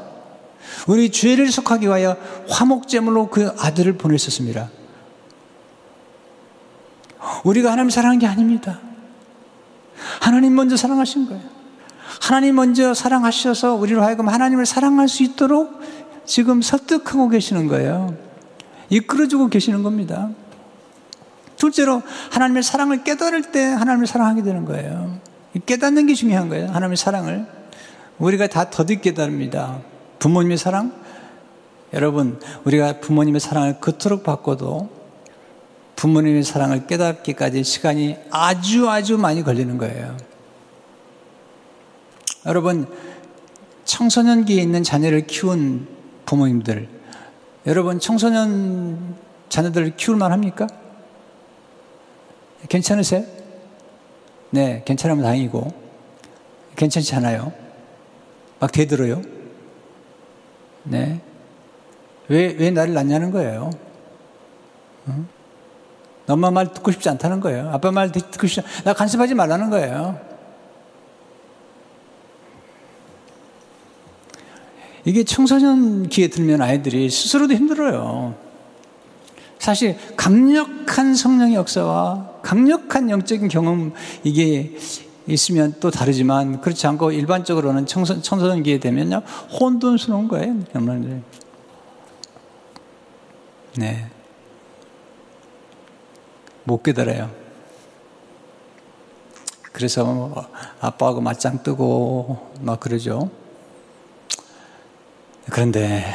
우리 0.88 1.12
죄를 1.12 1.52
속하기 1.52 1.86
위하여 1.86 2.18
화목제물로 2.50 3.30
그 3.30 3.54
아들을 3.60 3.98
보내셨습니다. 3.98 4.70
우리가 7.44 7.72
하나님 7.72 7.90
사랑한 7.90 8.20
게 8.20 8.26
아닙니다. 8.26 8.80
하나님 10.22 10.56
먼저 10.56 10.76
사랑하신 10.78 11.28
거예요. 11.28 11.57
하나님 12.28 12.56
먼저 12.56 12.94
사랑하셔서 12.94 13.76
우리로 13.76 14.04
하여금 14.04 14.28
하나님을 14.28 14.66
사랑할 14.66 15.08
수 15.08 15.24
있도록 15.24 15.80
지금 16.26 16.62
설득하고 16.62 17.30
계시는 17.30 17.70
거예요. 17.70 18.18
이끌어주고 18.90 19.48
계시는 19.48 19.82
겁니다. 19.82 20.30
둘째로 21.56 22.02
하나님의 22.32 22.64
사랑을 22.64 23.06
깨달을 23.06 23.54
때 23.54 23.64
하나님을 23.64 24.08
사랑하게 24.08 24.44
되는 24.44 24.66
거예요. 24.66 25.22
깨닫는 25.66 26.08
게 26.08 26.16
중요한 26.16 26.50
거예요. 26.50 26.68
하나님의 26.68 26.98
사랑을. 26.98 27.48
우리가 28.18 28.48
다 28.48 28.70
더디 28.70 29.00
깨달습니다. 29.00 29.80
부모님의 30.20 30.58
사랑? 30.58 30.92
여러분, 31.94 32.42
우리가 32.66 33.00
부모님의 33.00 33.40
사랑을 33.40 33.80
그토록 33.80 34.24
받고도 34.24 34.90
부모님의 35.96 36.44
사랑을 36.44 36.88
깨닫기까지 36.88 37.64
시간이 37.64 38.18
아주 38.32 38.90
아주 38.90 39.18
많이 39.18 39.44
걸리는 39.44 39.78
거예요. 39.78 40.18
여러분, 42.48 42.88
청소년기에 43.84 44.62
있는 44.62 44.82
자녀를 44.82 45.28
키운 45.28 45.86
부모님들, 46.26 46.88
여러분, 47.66 48.00
청소년 48.00 49.16
자녀들을 49.50 49.98
키울만 49.98 50.32
합니까? 50.32 50.66
괜찮으세요? 52.70 53.24
네, 54.52 54.82
괜찮으면 54.86 55.24
다행이고, 55.24 55.74
괜찮지 56.78 57.16
않아요? 57.16 57.52
막 58.60 58.72
대들어요? 58.72 59.22
네. 60.84 61.20
왜, 62.30 62.56
왜 62.58 62.72
나를 62.72 62.94
낳냐는 62.94 63.32
거예요. 63.32 63.72
응? 65.10 65.28
엄마 66.30 66.50
말 66.50 66.74
듣고 66.74 66.92
싶지 66.92 67.10
않다는 67.10 67.42
거예요. 67.42 67.70
아빠 67.72 67.92
말 67.92 68.12
듣고 68.12 68.48
싶지 68.48 68.62
않, 68.62 68.84
나 68.84 68.94
간섭하지 68.94 69.34
말라는 69.34 69.70
거예요. 69.70 70.27
이게 75.08 75.24
청소년기에 75.24 76.28
들면 76.28 76.62
아이들이 76.62 77.10
스스로도 77.10 77.54
힘들어요. 77.54 78.36
사실 79.58 79.98
강력한 80.18 81.16
성령의 81.16 81.56
역사와 81.56 82.42
강력한 82.42 83.10
영적인 83.10 83.48
경험 83.48 83.94
이게 84.26 84.76
있으면 85.26 85.76
또 85.80 85.92
다르지만 85.92 86.60
그렇지 86.60 86.86
않고 86.88 87.14
일반적으로는 87.14 87.86
청소, 87.86 88.22
청소년기에 88.22 88.80
되면요 88.80 89.22
혼돈스러운 89.58 90.28
거예요. 90.28 90.62
정말. 90.74 91.22
네. 93.78 94.08
못 96.66 96.84
깨달아요. 96.84 97.32
그래서 99.72 100.04
뭐 100.04 100.46
아빠하고 100.82 101.22
맞짱 101.22 101.64
뜨고 101.64 102.52
막 102.60 102.82
그러죠. 102.82 103.47
그런데 105.50 106.06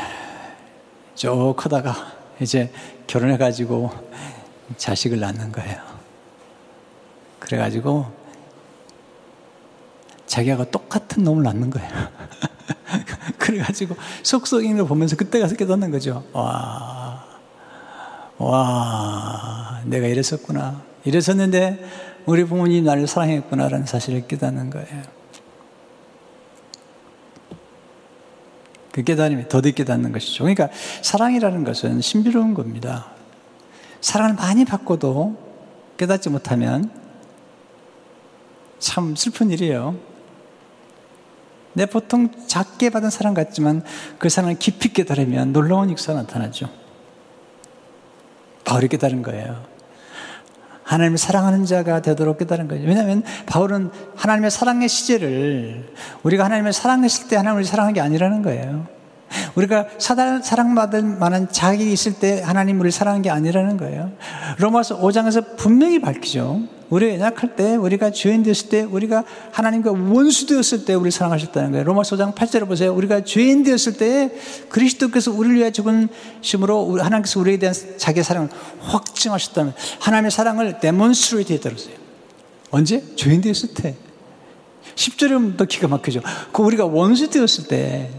쭉 1.15 1.55
크다가 1.57 2.13
이제 2.41 2.73
결혼해가지고 3.07 3.91
자식을 4.77 5.21
낳는 5.21 5.53
거예요. 5.53 5.81
그래가지고 7.39 8.07
자기하고 10.27 10.65
똑같은 10.71 11.25
놈을 11.25 11.43
낳는 11.43 11.71
거예요. 11.71 11.91
그래가지고 13.39 13.97
속속인 14.23 14.77
걸 14.77 14.87
보면서 14.87 15.17
그때 15.17 15.41
가서 15.41 15.57
깨닫는 15.57 15.91
거죠. 15.91 16.25
와, 16.33 17.25
와, 18.39 19.81
내가 19.85 20.07
이랬었구나. 20.07 20.83
이랬었는데 21.05 21.85
우리 22.27 22.45
부모님이 22.45 22.83
나를 22.83 23.07
사랑했구나라는 23.07 23.87
사실을 23.87 24.27
깨닫는 24.27 24.71
거예요. 24.71 25.03
그 28.93 29.03
깨달음이 29.03 29.49
더디 29.49 29.73
깨닫는 29.73 30.13
것이죠. 30.13 30.45
그러니까 30.45 30.69
사랑이라는 31.03 31.65
것은 31.65 32.01
신비로운 32.01 32.55
겁니다. 32.55 33.07
사랑을 34.01 34.35
많이 34.35 34.65
받고도 34.65 35.37
깨닫지 35.97 36.29
못하면 36.29 36.91
참 38.79 39.17
슬픈 39.17 39.51
일이에요. 39.51 39.97
내 41.75 41.87
보통 41.87 42.29
작게 42.47 42.91
받은 42.91 43.09
사랑 43.09 43.33
같지만 43.33 43.83
그 44.19 44.29
사랑을 44.29 44.59
깊이 44.59 44.93
깨달으면 44.93 45.53
놀라운 45.53 45.91
역사가 45.91 46.21
나타나죠. 46.21 46.69
바울이 48.65 48.89
깨달은 48.89 49.23
거예요. 49.23 49.72
하나님을 50.85 51.19
사랑하는 51.19 51.65
자가 51.65 52.03
되도록 52.03 52.39
깨달은 52.39 52.69
거죠. 52.69 52.83
왜냐하면 52.85 53.23
바울은 53.47 53.91
하나님의 54.17 54.51
사랑의 54.51 54.89
시제를 54.89 55.93
우리가 56.23 56.45
하나님을 56.45 56.73
사랑했을 56.73 57.29
때 57.29 57.37
하나님을 57.37 57.65
사랑한 57.65 57.95
게 57.95 58.01
아니라는 58.01 58.43
거예요. 58.43 58.87
우리가 59.55 59.87
사랑받을 59.99 61.03
만한 61.03 61.49
자격이 61.51 61.93
있을 61.93 62.15
때 62.15 62.43
하나님 62.43 62.79
우리를 62.81 62.93
사랑한 62.93 63.23
게 63.23 63.31
아니라는 63.31 63.79
거예요. 63.79 64.13
로마서 64.59 65.01
5장에서 65.01 65.57
분명히 65.57 66.01
밝히죠. 66.01 66.61
우리가 66.93 67.15
연약할 67.15 67.57
때, 67.57 67.75
우리가 67.75 68.11
죄인 68.11 68.43
되었을 68.43 68.69
때, 68.69 68.83
우리가 68.83 69.25
하나님과 69.51 69.93
원수 69.93 70.47
되었을 70.47 70.85
때 70.85 70.93
우리를 70.93 71.11
사랑하셨다는 71.11 71.71
거예요. 71.71 71.85
로마서 71.85 72.17
5장 72.17 72.35
8절을 72.35 72.69
보세요. 72.69 72.95
우리가 72.95 73.25
죄인 73.25 73.63
되었을 73.63 73.95
때 73.95 74.31
그리스도께서 74.69 75.33
우리를 75.33 75.57
위해 75.57 75.71
죽은 75.71 76.11
심으로 76.43 76.99
하나님께서 76.99 77.41
우리에 77.41 77.57
대한 77.57 77.75
자기의 77.97 78.25
사랑을 78.25 78.51
확증하셨다면 78.81 79.73
하나님의 80.01 80.31
사랑을 80.31 80.81
데몬스트레이트 80.81 81.55
했다어요 81.55 81.97
언제? 82.71 83.03
죄인 83.17 83.41
되었을 83.41 83.73
때. 83.73 83.97
10절은 84.95 85.57
더 85.57 85.65
기가 85.65 85.89
막히죠. 85.89 86.21
그 86.53 86.63
우리가 86.63 86.85
원수 86.85 87.31
되었을 87.31 87.69
때 87.69 88.11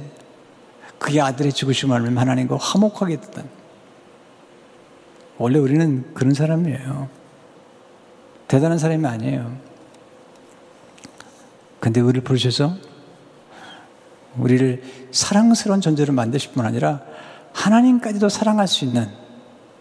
그의 0.97 1.21
아들의 1.21 1.53
죽으심을 1.53 2.17
하나님과 2.17 2.57
화목하게 2.57 3.21
됐다. 3.21 3.43
원래 5.37 5.59
우리는 5.59 6.11
그런 6.15 6.33
사람이에요. 6.33 7.22
대단한 8.53 8.77
사람이 8.77 9.03
아니에요. 9.03 9.51
근데 11.79 12.01
우리를 12.01 12.21
부르셔서 12.23 12.75
우리를 14.37 14.83
사랑스러운 15.09 15.81
존재로 15.81 16.13
만드실 16.13 16.51
뿐 16.51 16.63
아니라 16.63 17.01
하나님까지도 17.51 18.29
사랑할 18.29 18.67
수 18.67 18.85
있는 18.85 19.09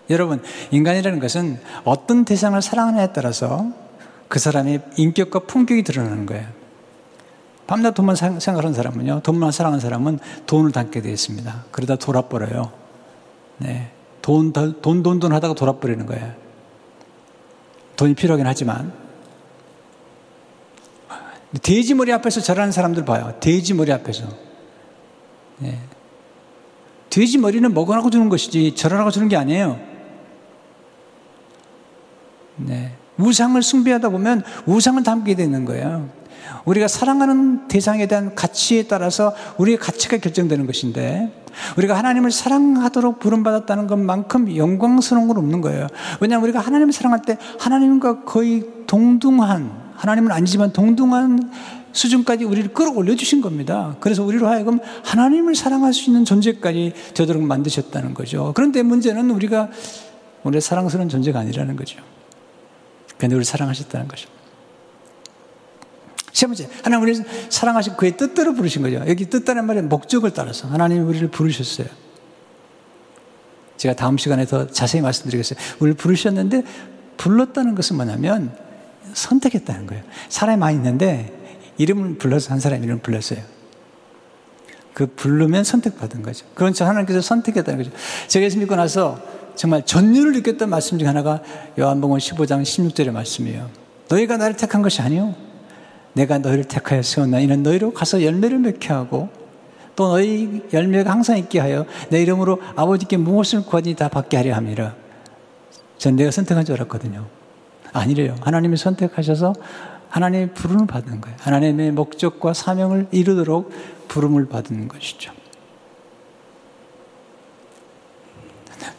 여러분, 0.08 0.42
인간이라는 0.70 1.20
것은 1.20 1.60
어떤 1.84 2.24
대상을 2.24 2.60
사랑하냐에 2.62 3.12
따라서 3.12 3.70
그 4.28 4.38
사람의 4.38 4.80
인격과 4.96 5.40
품격이 5.40 5.82
드러나는 5.82 6.24
거예요. 6.24 6.48
밤낮 7.66 7.92
돈만 7.92 8.16
생각하는 8.16 8.72
사람은요, 8.72 9.20
돈만 9.22 9.52
사랑하는 9.52 9.80
사람은 9.80 10.18
돈을 10.46 10.72
담게 10.72 11.02
되어 11.02 11.12
있습니다. 11.12 11.64
그러다 11.72 11.96
돌아버려요. 11.96 12.72
네. 13.58 13.90
돈, 14.22 14.54
돈, 14.54 14.80
돈, 14.80 15.02
돈 15.02 15.32
하다가 15.32 15.52
돌아버리는 15.52 16.06
거예요. 16.06 16.41
돈이 17.96 18.14
필요하긴 18.14 18.46
하지만. 18.46 18.92
돼지 21.62 21.94
머리 21.94 22.12
앞에서 22.12 22.40
절하는 22.40 22.72
사람들 22.72 23.04
봐요. 23.04 23.34
돼지 23.40 23.74
머리 23.74 23.92
앞에서. 23.92 24.26
네. 25.58 25.78
돼지 27.10 27.36
머리는 27.36 27.72
먹으라고 27.74 28.08
주는 28.08 28.28
것이지 28.28 28.74
절하라고 28.74 29.10
주는 29.10 29.28
게 29.28 29.36
아니에요. 29.36 29.78
네. 32.56 32.94
우상을 33.18 33.60
숭배하다 33.60 34.08
보면 34.08 34.42
우상을 34.66 35.02
담게 35.02 35.34
되는 35.34 35.64
거예요. 35.64 36.08
우리가 36.64 36.88
사랑하는 36.88 37.68
대상에 37.68 38.06
대한 38.06 38.34
가치에 38.34 38.84
따라서 38.84 39.34
우리의 39.58 39.78
가치가 39.78 40.16
결정되는 40.16 40.66
것인데 40.66 41.32
우리가 41.76 41.96
하나님을 41.96 42.30
사랑하도록 42.30 43.18
부름받았다는 43.20 43.86
것만큼 43.86 44.56
영광스러운 44.56 45.28
건 45.28 45.36
없는 45.36 45.60
거예요. 45.60 45.86
왜냐하면 46.20 46.44
우리가 46.44 46.60
하나님을 46.60 46.92
사랑할 46.92 47.22
때 47.22 47.36
하나님과 47.58 48.24
거의 48.24 48.64
동등한 48.86 49.92
하나님은 49.96 50.32
아니지만 50.32 50.72
동등한 50.72 51.50
수준까지 51.92 52.44
우리를 52.44 52.72
끌어올려 52.72 53.14
주신 53.14 53.40
겁니다. 53.40 53.96
그래서 54.00 54.24
우리로 54.24 54.48
하여금 54.48 54.80
하나님을 55.04 55.54
사랑할 55.54 55.92
수 55.92 56.10
있는 56.10 56.24
존재까지 56.24 56.94
되도록 57.14 57.42
만드셨다는 57.42 58.14
거죠. 58.14 58.52
그런데 58.54 58.82
문제는 58.82 59.30
우리가 59.30 59.68
우리의 60.42 60.60
사랑스러운 60.60 61.08
존재가 61.08 61.38
아니라는 61.38 61.76
거죠. 61.76 62.00
그런데 63.16 63.36
우리를 63.36 63.44
사랑하셨다는 63.44 64.08
것입니다. 64.08 64.41
세 66.32 66.46
번째, 66.46 66.68
하나님 66.82 67.02
우리를 67.02 67.24
사랑하신 67.50 67.96
그의 67.96 68.16
뜻대로 68.16 68.54
부르신 68.54 68.82
거죠. 68.82 69.02
여기 69.06 69.26
뜻다는 69.26 69.66
말은 69.66 69.88
목적을 69.88 70.32
따라서 70.32 70.66
하나님 70.68 71.06
우리를 71.06 71.28
부르셨어요. 71.28 71.86
제가 73.76 73.94
다음 73.94 74.16
시간에 74.16 74.46
더 74.46 74.66
자세히 74.66 75.02
말씀드리겠어요. 75.02 75.58
우리를 75.80 75.96
부르셨는데 75.96 76.64
불렀다는 77.16 77.74
것은 77.74 77.96
뭐냐면 77.96 78.56
선택했다는 79.12 79.86
거예요. 79.86 80.04
사람이 80.28 80.58
많이 80.58 80.76
있는데 80.76 81.32
이름을 81.78 82.16
불러서 82.16 82.52
한 82.52 82.60
사람 82.60 82.82
이름을 82.82 83.02
불렀어요. 83.02 83.40
그 84.94 85.06
부르면 85.06 85.64
선택받은 85.64 86.22
거죠. 86.22 86.46
그런 86.54 86.72
저 86.72 86.84
하나님께서 86.86 87.20
선택했다는 87.20 87.82
거죠. 87.82 87.96
제가 88.28 88.44
예수 88.44 88.58
믿고 88.58 88.76
나서 88.76 89.20
정말 89.54 89.84
전율을 89.84 90.32
느꼈던 90.32 90.70
말씀 90.70 90.98
중 90.98 91.08
하나가 91.08 91.42
요한복음 91.78 92.16
15장 92.18 92.62
16절의 92.62 93.10
말씀이에요. 93.10 93.68
너희가 94.08 94.36
나를 94.36 94.56
택한 94.56 94.82
것이 94.82 95.02
아니요. 95.02 95.34
내가 96.14 96.38
너희를 96.38 96.64
택하여 96.64 97.02
세웠나 97.02 97.40
이는 97.40 97.62
너희로 97.62 97.92
가서 97.92 98.22
열매를 98.22 98.58
맺게 98.58 98.92
하고 98.92 99.30
또 99.96 100.08
너희 100.08 100.62
열매가 100.72 101.10
항상 101.10 101.38
있게 101.38 101.58
하여 101.58 101.86
내 102.10 102.22
이름으로 102.22 102.60
아버지께 102.76 103.16
무엇을 103.16 103.64
구하니 103.64 103.94
다 103.94 104.08
받게 104.08 104.36
하려 104.36 104.54
함이라. 104.54 104.94
전 105.98 106.16
내가 106.16 106.30
선택한 106.30 106.64
줄 106.64 106.74
알았거든요. 106.76 107.26
아니래요. 107.92 108.36
하나님이 108.40 108.76
선택하셔서 108.76 109.52
하나님의 110.08 110.54
부름을 110.54 110.86
받는 110.86 111.20
거예요. 111.20 111.36
하나님의 111.40 111.92
목적과 111.92 112.52
사명을 112.52 113.08
이루도록 113.12 113.70
부름을 114.08 114.48
받는 114.48 114.88
것이죠. 114.88 115.32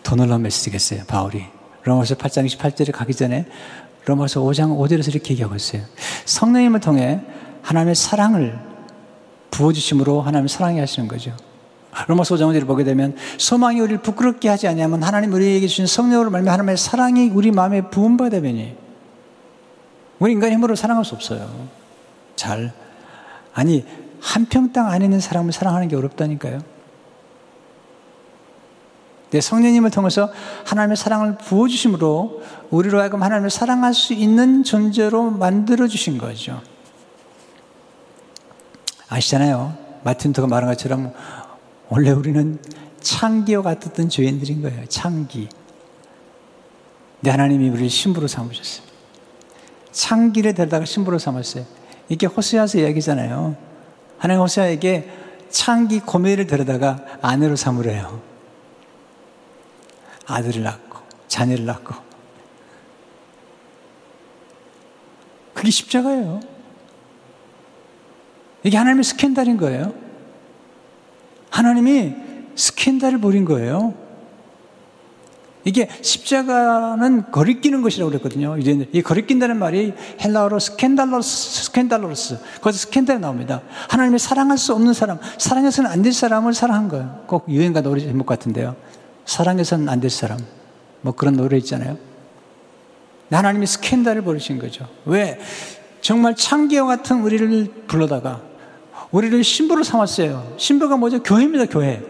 더 0.02 0.16
놀라운 0.16 0.42
메시지겠어요, 0.44 1.04
바울이. 1.08 1.46
로마서 1.84 2.16
8장 2.16 2.46
28절에 2.48 2.92
가기 2.92 3.14
전에 3.14 3.46
로마서 4.06 4.42
5장 4.42 4.78
5절에서 4.78 5.10
이렇게 5.10 5.32
얘기하고 5.32 5.56
있어요. 5.56 5.82
성령님을 6.26 6.80
통해 6.80 7.22
하나님의 7.62 7.96
사랑을 7.96 8.60
부어주심으로 9.52 10.22
하나님 10.22 10.48
사랑해 10.48 10.80
하시는 10.80 11.08
거죠. 11.08 11.36
로마서 12.08 12.36
5장 12.36 12.52
5절을 12.52 12.68
보게 12.68 12.84
되면 12.84 13.16
소망이 13.38 13.80
우리를 13.80 14.02
부끄럽게 14.02 14.50
하지 14.50 14.68
않냐면 14.68 15.04
하나님 15.04 15.32
우리에게 15.32 15.68
주신 15.68 15.86
성령으로 15.86 16.32
말미 16.32 16.50
하나님의 16.50 16.78
사랑이 16.78 17.30
우리 17.30 17.52
마음에 17.52 17.82
부음받으면이 17.90 18.76
우리 20.20 20.32
인간 20.32 20.52
힘으로 20.52 20.76
사랑할 20.76 21.06
수 21.06 21.16
없어요. 21.16 21.50
잘. 22.36 22.74
아니, 23.54 23.86
한평 24.22 24.72
땅 24.72 24.88
안에 24.88 25.06
있는 25.06 25.20
사람을 25.20 25.52
사랑하는 25.52 25.88
게 25.88 25.96
어렵다니까요. 25.96 26.73
내 29.34 29.42
성령님을 29.42 29.90
통해서 29.90 30.32
하나님의 30.64 30.96
사랑을 30.96 31.38
부어주심으로 31.40 32.44
우리로 32.70 33.00
하여금 33.00 33.24
하나님을 33.24 33.50
사랑할 33.50 33.96
수 33.96 34.14
있는 34.14 34.64
존재로 34.64 35.32
만들어주신 35.32 36.20
거죠. 36.20 36.62
아시잖아요. 39.10 39.76
마틴 40.04 40.34
토가 40.34 40.48
말한 40.48 40.70
것처럼 40.70 41.14
원래 41.90 42.12
우리는 42.12 42.60
창기와 43.02 43.64
같았던 43.64 44.10
죄인들인 44.10 44.62
거예요. 44.62 44.86
창기. 44.86 45.50
내 47.22 47.32
하나님이 47.32 47.70
우리를 47.70 47.90
신부로 47.90 48.28
삼으셨어요. 48.28 48.86
창기를 49.92 50.54
데려다가 50.54 50.86
신부로 50.86 51.18
삼았어요. 51.18 51.66
이게 52.08 52.28
호세아서 52.28 52.78
이야기잖아요. 52.78 53.56
하나님 54.20 54.44
호세아에게 54.44 55.10
창기 55.50 56.02
고멜을 56.02 56.46
데려다가 56.46 57.00
아내로 57.24 57.56
삼으래요. 57.56 58.33
아들을 60.26 60.64
낳고 60.64 61.00
자녀를 61.28 61.66
낳고 61.66 61.96
그게 65.54 65.70
십자가예요. 65.70 66.40
이게 68.64 68.78
하나님의 68.78 69.04
스캔들인 69.04 69.58
거예요. 69.58 69.94
하나님이 71.50 72.16
스캔들을 72.56 73.20
벌인 73.20 73.46
거예요. 73.46 73.94
이게 75.66 75.88
십자가는 76.02 77.32
거리끼는 77.32 77.82
것이라고 77.84 78.12
그랬거든요. 78.12 78.58
이제 78.58 78.90
이 78.92 79.02
거리낀다는 79.02 79.58
말이 79.58 79.94
헬라어로 80.22 80.60
σκάνδαλος, 80.60 81.66
σκάνδαλος. 81.66 82.38
거기서 82.62 82.80
scandal이 82.88 83.20
나옵니다. 83.20 83.62
하나님이 83.90 84.20
사랑할 84.20 84.58
수 84.58 84.74
없는 84.74 84.92
사람, 84.94 85.20
사랑해서는 85.38 85.90
안 85.90 86.02
될 86.04 86.12
사람을 86.12 86.54
사랑한 86.54 86.90
거예요. 86.90 87.24
꼭 87.28 87.48
유행가 87.48 87.80
노래 87.80 88.02
제목 88.02 88.26
같은데요. 88.26 88.76
사랑해서는 89.26 89.90
안 89.90 90.00
될 90.00 90.10
사람. 90.10 90.40
뭐 91.02 91.14
그런 91.14 91.36
노래 91.36 91.58
있잖아요. 91.58 91.98
하나님이 93.32 93.66
스캔달을 93.66 94.22
벌이신 94.22 94.60
거죠. 94.60 94.88
왜? 95.06 95.40
정말 96.02 96.36
창기와 96.36 96.86
같은 96.86 97.22
우리를 97.22 97.72
불러다가 97.88 98.42
우리를 99.12 99.44
신부로 99.44 99.84
삼았어요. 99.84 100.56
신부가 100.58 100.98
뭐죠? 100.98 101.24
교회입니다, 101.24 101.66
교회. 101.66 102.02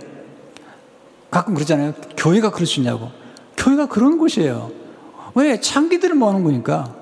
가끔 1.31 1.53
그러잖아요. 1.53 1.93
교회가 2.17 2.51
그럴 2.51 2.65
수 2.67 2.79
있냐고. 2.79 3.11
교회가 3.57 3.87
그런 3.87 4.17
곳이에요. 4.17 4.71
왜? 5.35 5.59
창기들을 5.59 6.15
모으는 6.15 6.43
거니까. 6.43 6.93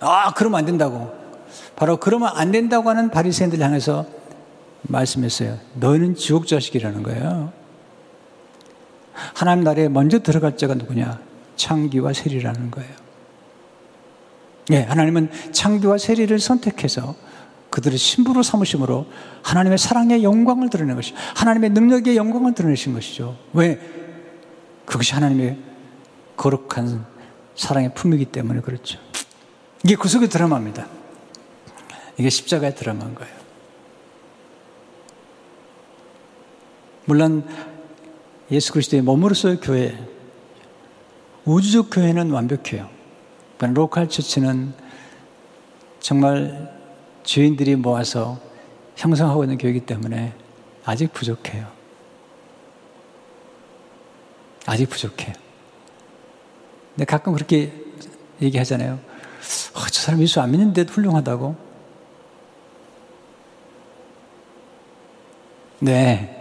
아, 0.00 0.32
그러면 0.34 0.58
안 0.60 0.66
된다고. 0.66 1.12
바로 1.76 1.96
그러면 1.98 2.30
안 2.34 2.50
된다고 2.50 2.88
하는 2.90 3.10
바리새인들 3.10 3.60
향해서 3.60 4.06
말씀했어요. 4.82 5.58
너희는 5.74 6.14
지옥 6.14 6.46
자식이라는 6.46 7.02
거예요. 7.02 7.52
하나님 9.34 9.64
나라에 9.64 9.88
먼저 9.88 10.20
들어갈 10.20 10.56
자가 10.56 10.74
누구냐? 10.74 11.20
창기와 11.56 12.12
세리라는 12.12 12.70
거예요. 12.70 12.90
예, 14.70 14.82
하나님은 14.82 15.30
창기와 15.52 15.98
세리를 15.98 16.38
선택해서 16.38 17.16
그들을 17.70 17.98
신부로 17.98 18.42
삼으심으로 18.42 19.06
하나님의 19.42 19.78
사랑의 19.78 20.22
영광을 20.22 20.70
드러낸 20.70 20.96
것이 20.96 21.14
하나님의 21.36 21.70
능력의 21.70 22.16
영광을 22.16 22.54
드러내신 22.54 22.94
것이죠. 22.94 23.36
왜? 23.52 23.80
그것이 24.86 25.14
하나님의 25.14 25.58
거룩한 26.36 27.04
사랑의 27.54 27.92
품이기 27.94 28.26
때문에 28.26 28.60
그렇죠. 28.60 28.98
이게 29.84 29.96
구속의 29.96 30.28
드라마입니다. 30.28 30.86
이게 32.16 32.30
십자가의 32.30 32.74
드라마인 32.74 33.14
거예요. 33.14 33.37
물론 37.08 37.42
예수 38.50 38.70
그리스도의 38.70 39.00
몸으로서의 39.00 39.60
교회, 39.62 39.98
우주적 41.46 41.88
교회는 41.90 42.30
완벽해요. 42.30 42.86
로컬 43.58 44.10
처치는 44.10 44.74
정말 46.00 46.70
주인들이 47.22 47.76
모아서 47.76 48.38
형성하고 48.96 49.42
있는 49.42 49.56
교회이기 49.56 49.86
때문에 49.86 50.34
아직 50.84 51.10
부족해요. 51.14 51.66
아직 54.66 54.90
부족해요. 54.90 55.32
근데 56.94 57.06
가끔 57.06 57.32
그렇게 57.32 57.72
얘기하잖아요. 58.42 58.92
어, 58.92 59.80
저 59.90 60.02
사람 60.02 60.20
예수 60.20 60.42
안 60.42 60.50
믿는데도 60.50 60.92
훌륭하다고. 60.92 61.56
네. 65.80 66.37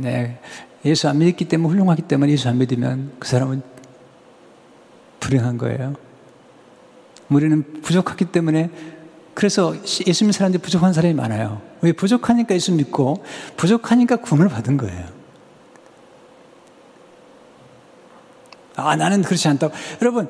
네. 0.00 0.38
예수 0.84 1.08
안 1.08 1.18
믿기 1.18 1.44
때문에 1.46 1.72
훌륭하기 1.74 2.02
때문에 2.02 2.32
예수 2.32 2.48
안 2.48 2.58
믿으면 2.58 3.12
그 3.18 3.28
사람은 3.28 3.62
불행한 5.20 5.58
거예요. 5.58 5.94
우리는 7.28 7.82
부족하기 7.82 8.26
때문에 8.26 8.70
그래서 9.34 9.74
예수 10.06 10.24
믿는 10.24 10.32
사람들이 10.32 10.62
부족한 10.62 10.92
사람이 10.92 11.14
많아요. 11.14 11.60
왜 11.82 11.92
부족하니까 11.92 12.54
예수 12.54 12.72
믿고 12.72 13.22
부족하니까 13.56 14.16
구원을 14.16 14.48
받은 14.48 14.78
거예요. 14.78 15.20
아, 18.76 18.96
나는 18.96 19.22
그렇지 19.22 19.46
않다고. 19.48 19.74
여러분, 20.00 20.28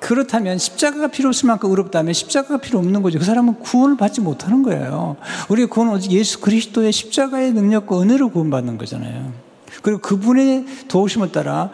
그렇다면 0.00 0.58
십자가가 0.58 1.08
필요 1.08 1.28
없을 1.28 1.46
만큼 1.46 1.70
의롭다면 1.70 2.12
십자가가 2.12 2.58
필요 2.58 2.78
없는 2.78 3.02
거죠. 3.02 3.18
그 3.18 3.24
사람은 3.24 3.60
구원을 3.60 3.96
받지 3.96 4.20
못하는 4.20 4.62
거예요. 4.62 5.16
우리의 5.48 5.68
구원은 5.68 5.94
오직 5.94 6.12
예수 6.12 6.40
그리스도의 6.40 6.92
십자가의 6.92 7.52
능력과 7.52 8.00
은혜로 8.00 8.30
구원받는 8.30 8.78
거잖아요. 8.78 9.32
그리고 9.82 10.00
그분의 10.00 10.66
도우심을 10.88 11.32
따라 11.32 11.70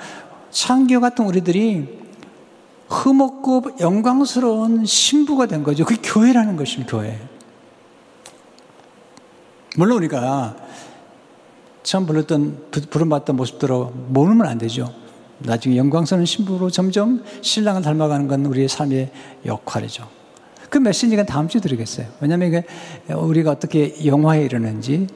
창기와 0.50 1.00
같은 1.00 1.24
우리들이 1.26 2.04
흠없고 2.88 3.76
영광스러운 3.80 4.84
신부가 4.84 5.46
된 5.46 5.62
거죠. 5.62 5.84
그게 5.84 6.00
교회라는 6.02 6.56
것입니다, 6.56 6.96
교회. 6.96 7.20
물론 9.76 9.98
우리가 9.98 10.56
처음 11.82 12.06
불렀던, 12.06 12.70
부름받던 12.90 13.36
모습대로 13.36 13.92
모르면 14.08 14.46
안 14.46 14.58
되죠. 14.58 15.03
나중에 15.38 15.76
영광스러운 15.76 16.26
신부로 16.26 16.70
점점 16.70 17.24
신랑을 17.42 17.82
닮아가는 17.82 18.28
건 18.28 18.46
우리의 18.46 18.68
삶의 18.68 19.10
역할이죠. 19.46 20.08
그 20.70 20.78
메시지가 20.78 21.24
다음 21.24 21.48
주에 21.48 21.60
드리겠어요. 21.60 22.06
왜냐하면 22.20 22.62
우리가 23.08 23.50
어떻게 23.50 24.04
영화에 24.04 24.44
이르는지 24.44 25.06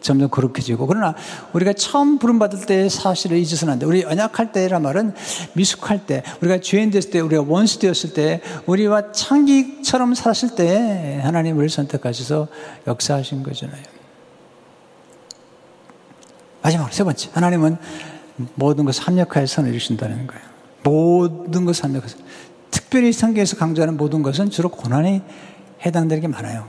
점점 0.00 0.28
거룩해지고 0.28 0.86
그러나 0.86 1.14
우리가 1.52 1.72
처음 1.72 2.18
부름받을 2.18 2.66
때 2.66 2.88
사실을 2.88 3.38
잊어서는 3.38 3.72
안 3.72 3.78
돼. 3.78 3.86
우리 3.86 4.04
언약할 4.04 4.52
때란 4.52 4.82
말은 4.82 5.14
미숙할 5.54 6.06
때 6.06 6.22
우리가 6.40 6.60
죄인 6.60 6.90
됐을 6.90 7.10
때 7.10 7.20
우리가 7.20 7.44
원수 7.46 7.78
되었을 7.78 8.12
때 8.12 8.40
우리와 8.66 9.12
창기처럼 9.12 10.14
살았을 10.14 10.54
때 10.54 11.20
하나님 11.22 11.56
우리를 11.56 11.70
선택하셔서 11.70 12.48
역사하신 12.86 13.42
거잖아요. 13.42 13.82
마지막으로 16.62 16.92
세 16.92 17.02
번째 17.02 17.30
하나님은 17.32 17.76
모든 18.54 18.84
것을 18.84 19.04
합력하여 19.04 19.46
선을 19.46 19.70
이루신다는 19.70 20.26
거예요. 20.26 20.42
모든 20.82 21.64
것을 21.64 21.84
합력해서 21.84 22.16
특별히 22.70 23.12
성경에서 23.12 23.56
강조하는 23.56 23.96
모든 23.96 24.22
것은 24.22 24.50
주로 24.50 24.68
고난이 24.68 25.22
해당되는 25.84 26.20
게 26.20 26.28
많아요. 26.28 26.68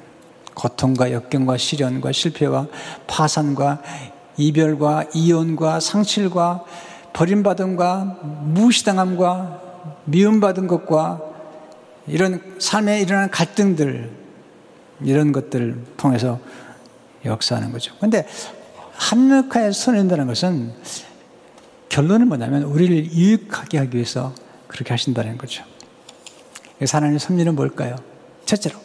고통과 0.54 1.12
역경과 1.12 1.58
시련과 1.58 2.12
실패와 2.12 2.68
파산과 3.06 3.82
이별과 4.38 5.06
이혼과 5.14 5.80
상실과 5.80 6.64
버림받음과 7.14 8.20
무시당함과 8.44 9.62
미움받은 10.06 10.68
것과 10.68 11.22
이런 12.08 12.42
삶에 12.60 13.02
일어나는 13.02 13.30
갈등들 13.30 14.10
이런 15.02 15.32
것들을 15.32 15.84
통해서 15.98 16.40
역사하는 17.26 17.72
거죠. 17.72 17.94
근데 18.00 18.26
합력하여 18.94 19.72
선언한다는 19.72 20.28
것은 20.28 20.74
결론은 21.98 22.28
뭐냐면 22.28 22.62
우리를 22.62 23.12
유익하게 23.12 23.80
하기 23.80 23.96
위해서 23.96 24.32
그렇게 24.68 24.92
하신다는 24.94 25.36
거죠. 25.36 25.64
그래서 26.76 26.96
하나님의 26.98 27.20
섭리는 27.20 27.56
뭘까요? 27.56 27.96
첫째로 28.46 28.78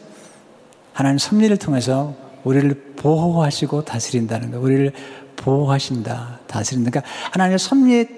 하나님 0.94 1.18
섭리를 1.18 1.54
통해서 1.58 2.14
우리를 2.42 2.94
보호하시고 2.96 3.84
다스린다는 3.84 4.52
거. 4.52 4.60
우리를 4.60 4.92
보호하신다, 5.36 6.40
다스린다. 6.46 6.90
그러니까 6.90 7.12
하나님의 7.32 7.58
섭리의 7.58 8.08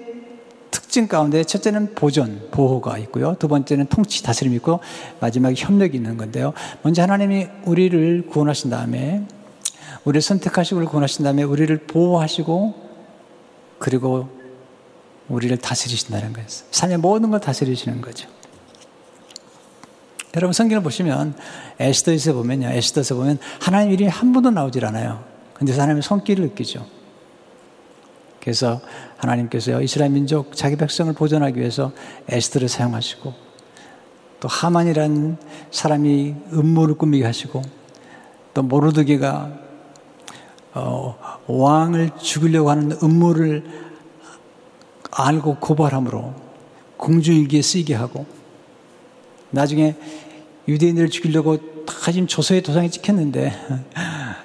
특징 0.71 1.09
가운데 1.09 1.43
첫째는 1.43 1.93
보존, 1.95 2.47
보호가 2.51 2.97
있고요. 2.99 3.35
두 3.37 3.49
번째는 3.49 3.87
통치, 3.87 4.23
다스림이 4.23 4.55
있고 4.55 4.79
마지막에 5.19 5.55
협력이 5.57 5.97
있는 5.97 6.15
건데요. 6.15 6.53
먼저 6.83 7.01
하나님이 7.01 7.47
우리를 7.65 8.27
구원하신 8.29 8.69
다음에 8.69 9.27
우리를 10.05 10.21
선택하시고 10.21 10.85
구원하신 10.85 11.25
다음에 11.25 11.43
우리를 11.43 11.79
보호하시고 11.79 12.85
그리고 13.77 14.44
우리를 15.29 15.57
다스리신다는 15.57 16.33
거예요. 16.33 16.47
삶의 16.47 16.97
모든 16.97 17.31
걸 17.31 17.39
다스리시는 17.39 18.01
거죠. 18.01 18.29
여러분 20.35 20.53
성경을 20.53 20.83
보시면 20.83 21.35
에스더에서 21.79 22.33
보면요. 22.33 22.67
에스더에서 22.67 23.15
보면 23.15 23.39
하나님 23.59 23.91
이름이 23.93 24.09
한 24.09 24.33
번도 24.33 24.51
나오질 24.51 24.85
않아요. 24.85 25.23
근데 25.53 25.71
하나님의 25.71 26.03
손길을 26.03 26.45
느끼죠. 26.49 26.85
그래서 28.41 28.81
하나님께서 29.17 29.81
이스라엘 29.81 30.11
민족 30.11 30.55
자기 30.55 30.75
백성을 30.75 31.11
보존하기 31.13 31.59
위해서 31.59 31.93
에스더를 32.27 32.67
사용하시고 32.67 33.33
또 34.41 34.47
하만이라는 34.47 35.37
사람이 35.71 36.35
음모를 36.53 36.95
꾸미게 36.95 37.25
하시고 37.25 37.61
또 38.53 38.61
모르드게가 38.61 39.51
어, 40.75 41.17
왕을 41.47 42.11
죽이려고 42.21 42.69
하는 42.69 42.91
음모를 43.01 43.84
알고 45.11 45.57
고발함으로 45.59 46.33
공중일기에 46.97 47.61
쓰이게 47.61 47.93
하고 47.93 48.25
나중에 49.51 49.95
유대인들을 50.67 51.09
죽이려고 51.09 51.85
다 51.85 52.11
지금 52.11 52.27
조서에 52.27 52.61
도장이 52.61 52.89
찍혔는데 52.89 53.53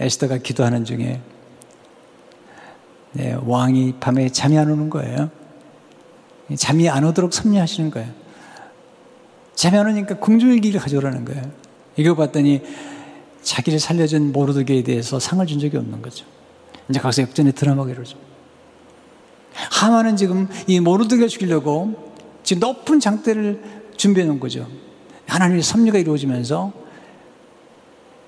에스더가 0.00 0.38
기도하는 0.38 0.84
중에 0.84 1.20
네, 3.12 3.36
왕이 3.42 3.94
밤에 4.00 4.28
잠이 4.28 4.58
안 4.58 4.70
오는 4.70 4.90
거예요. 4.90 5.30
잠이 6.56 6.88
안 6.88 7.04
오도록 7.04 7.32
섭리하시는 7.32 7.90
거예요. 7.90 8.10
잠이 9.54 9.76
안 9.76 9.86
오니까 9.86 10.18
궁중일기를 10.18 10.80
가져오라는 10.80 11.24
거예요. 11.24 11.42
이거 11.96 12.14
봤더니 12.14 12.62
자기를 13.42 13.80
살려준 13.80 14.32
모르드게에 14.32 14.82
대해서 14.82 15.18
상을 15.18 15.44
준 15.46 15.58
적이 15.58 15.78
없는 15.78 16.00
거죠. 16.00 16.24
이제 16.88 17.00
가서 17.00 17.22
역전에 17.22 17.52
드라마가 17.52 17.90
이러죠. 17.90 18.16
하마는 19.70 20.16
지금 20.16 20.48
이 20.66 20.80
모르드게 20.80 21.26
죽이려고 21.28 22.12
지금 22.42 22.60
높은 22.60 23.00
장대를 23.00 23.62
준비해 23.96 24.26
놓은 24.26 24.40
거죠. 24.40 24.66
하나님의 25.26 25.62
섭리가 25.62 25.98
이루어지면서 25.98 26.72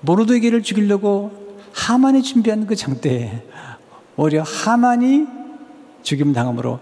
모르드게를 0.01 0.63
죽이려고 0.63 1.31
하만이 1.73 2.21
준비한 2.21 2.65
그 2.65 2.75
장대에 2.75 3.43
오히려 4.17 4.43
하만이 4.43 5.25
죽임 6.03 6.33
당함으로 6.33 6.79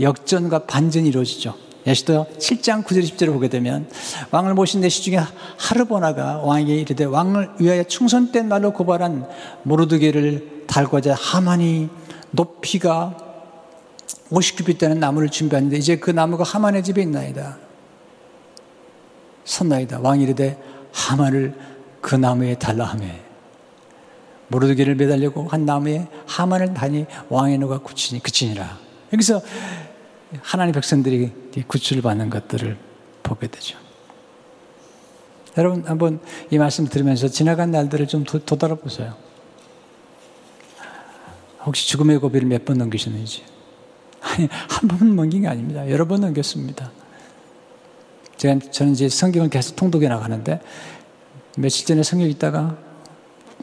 역전과 0.00 0.66
반전이 0.66 1.08
이루어지죠. 1.08 1.54
예시도 1.86 2.26
7장 2.38 2.84
9절 2.84 3.02
10절을 3.02 3.32
보게 3.32 3.48
되면 3.48 3.88
왕을 4.30 4.54
모신 4.54 4.80
내시 4.80 5.02
중에 5.02 5.18
하르보나가 5.56 6.38
왕에게 6.38 6.76
이르되 6.76 7.04
왕을 7.04 7.50
위하여 7.58 7.82
충성된 7.82 8.48
말로 8.48 8.72
고발한 8.72 9.26
모르드게를 9.62 10.64
달고자 10.66 11.14
하만이 11.14 11.88
높이가 12.30 13.16
50규빗 14.30 14.78
되는 14.78 15.00
나무를 15.00 15.28
준비하는데 15.30 15.76
이제 15.76 15.96
그 15.96 16.10
나무가 16.10 16.44
하만의 16.44 16.84
집에 16.84 17.02
있나이다. 17.02 17.58
선나이다. 19.44 20.00
왕이 20.00 20.24
이르되 20.24 20.62
하만을 20.92 21.54
그 22.00 22.14
나무에 22.14 22.54
달라 22.56 22.84
하매 22.84 23.20
모르드게를 24.48 24.94
매달려고 24.94 25.46
한 25.48 25.64
나무에 25.64 26.06
하만을 26.26 26.74
다니 26.74 27.06
왕의 27.28 27.58
노가 27.58 27.78
굳히니 27.78 28.22
그치니라. 28.22 28.78
여기서 29.12 29.40
하나님 30.42 30.74
백성들이 30.74 31.32
구출을 31.66 32.02
받는 32.02 32.28
것들을 32.30 32.76
보게 33.22 33.46
되죠. 33.46 33.78
여러분 35.56 35.84
한번 35.86 36.20
이 36.50 36.58
말씀 36.58 36.86
들으면서 36.86 37.28
지나간 37.28 37.70
날들을 37.70 38.06
좀 38.06 38.24
도, 38.24 38.38
도달아보세요. 38.38 39.14
혹시 41.64 41.88
죽음의 41.88 42.18
고비를 42.18 42.46
몇 42.46 42.64
번 42.64 42.78
넘기셨는지. 42.78 43.42
아니, 44.20 44.48
한 44.50 44.88
번 44.88 45.16
넘긴 45.16 45.42
게 45.42 45.48
아닙니다. 45.48 45.88
여러 45.90 46.06
번 46.06 46.20
넘겼습니다. 46.20 46.90
제가, 48.36 48.58
저는 48.70 48.92
이제 48.92 49.08
성경을 49.08 49.50
계속 49.50 49.76
통독해 49.76 50.08
나가는데, 50.08 50.60
며칠 51.56 51.86
전에 51.86 52.02
성경 52.02 52.28
있다가 52.28 52.76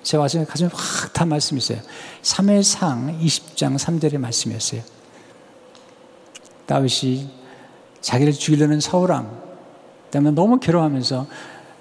제가 0.03 0.23
와서 0.23 0.43
가슴에 0.45 0.69
확다 0.71 1.25
말씀이 1.25 1.57
있어요. 1.57 1.79
3회상 2.21 3.19
20장 3.21 3.77
3절의 3.77 4.17
말씀이었어요. 4.17 4.81
다윗이 6.65 7.29
자기를 8.01 8.33
죽이려는 8.33 8.79
사울왕 8.81 9.43
때문에 10.11 10.35
너무 10.35 10.59
괴로워하면서 10.59 11.27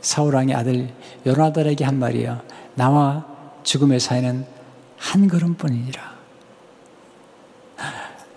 사울왕의 0.00 0.54
아들 0.54 0.88
요나단에게 1.26 1.84
한 1.84 1.98
말이에요. 1.98 2.40
나와 2.74 3.26
죽음의 3.62 4.00
사이는 4.00 4.46
한 4.96 5.28
걸음뿐이니라. 5.28 6.13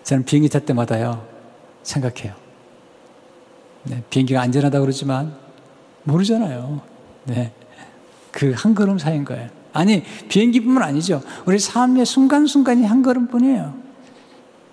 저는 0.08 0.24
비행기 0.24 0.48
탈 0.48 0.65
때마다요 0.65 1.28
생각해요. 1.84 2.34
네, 3.84 4.02
비행기가 4.10 4.39
안전하다 4.39 4.80
그러지만 4.80 5.36
모르잖아요. 6.04 6.80
네, 7.26 7.52
그 8.32 8.54
한 8.56 8.74
걸음 8.74 8.98
사이인 8.98 9.26
거예요. 9.26 9.50
아니 9.74 10.04
비행기뿐만 10.30 10.82
아니죠. 10.82 11.22
우리 11.46 11.60
삶의 11.60 12.06
순간순간이 12.06 12.86
한 12.86 13.02
걸음 13.02 13.28
뿐이에요. 13.28 13.74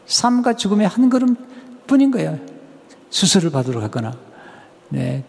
삶과 0.06 0.54
죽음의 0.54 0.86
한 0.86 1.10
걸음 1.10 1.34
뿐인 1.88 2.12
거예요. 2.12 2.38
수술을 3.10 3.50
받으러 3.50 3.80
가거나, 3.80 4.16
네, 4.88 5.24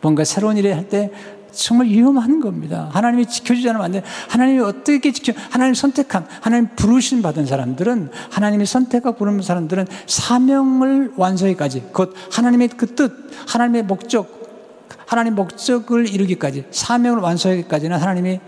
뭔가 0.00 0.22
새로운 0.22 0.56
일을 0.56 0.76
할 0.76 0.88
때 0.88 1.10
정말 1.52 1.86
위험한 1.86 2.40
겁니다. 2.40 2.88
하나님이 2.92 3.26
지켜주지 3.26 3.68
않으면 3.68 3.84
안 3.84 3.92
돼. 3.92 4.02
하나님이 4.28 4.60
어떻게 4.60 5.12
지켜, 5.12 5.32
하나님 5.50 5.74
선택한, 5.74 6.26
하나님 6.40 6.68
부르심 6.74 7.22
받은 7.22 7.46
사람들은, 7.46 8.10
하나님이 8.30 8.66
선택하고 8.66 9.16
부르는 9.16 9.42
사람들은 9.42 9.86
사명을 10.06 11.12
완성하기까지, 11.16 11.90
곧 11.92 12.14
하나님의 12.32 12.68
그 12.76 12.94
뜻, 12.94 13.12
하나님의 13.46 13.84
목적, 13.84 14.42
하나님 15.06 15.34
목적을 15.34 16.08
이루기까지, 16.08 16.64
사명을 16.70 17.20
완성하기까지는 17.20 17.96
하나님이 17.98 18.40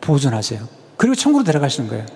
보존하세요. 0.00 0.60
그리고 0.96 1.14
천국으로 1.14 1.44
데려가시는 1.44 1.88
거예요. 1.88 2.06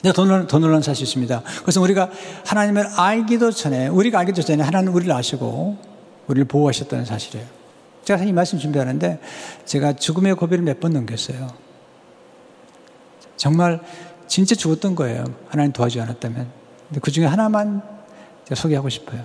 근데 0.00 0.12
더 0.12 0.24
놀란, 0.24 0.46
더 0.48 0.58
놀란 0.58 0.82
사실이 0.82 1.04
있습니다. 1.08 1.42
그래서 1.62 1.80
우리가 1.80 2.10
하나님을 2.44 2.86
알기도 2.96 3.52
전에, 3.52 3.86
우리가 3.86 4.18
알기도 4.18 4.42
전에 4.42 4.62
하나님 4.62 4.92
우리를 4.92 5.12
아시고, 5.12 5.78
우리를 6.26 6.46
보호하셨다는 6.46 7.04
사실이에요. 7.04 7.61
제가 8.04 8.22
이 8.24 8.32
말씀 8.32 8.58
준비하는데, 8.58 9.20
제가 9.64 9.92
죽음의 9.94 10.34
고비를 10.36 10.64
몇 10.64 10.80
번 10.80 10.92
넘겼어요. 10.92 11.48
정말 13.36 13.80
진짜 14.26 14.54
죽었던 14.54 14.94
거예요. 14.94 15.24
하나님 15.48 15.72
도와주지 15.72 16.00
않았다면. 16.00 16.48
근데 16.88 17.00
그 17.00 17.10
중에 17.10 17.26
하나만 17.26 17.82
제가 18.44 18.60
소개하고 18.60 18.88
싶어요. 18.88 19.24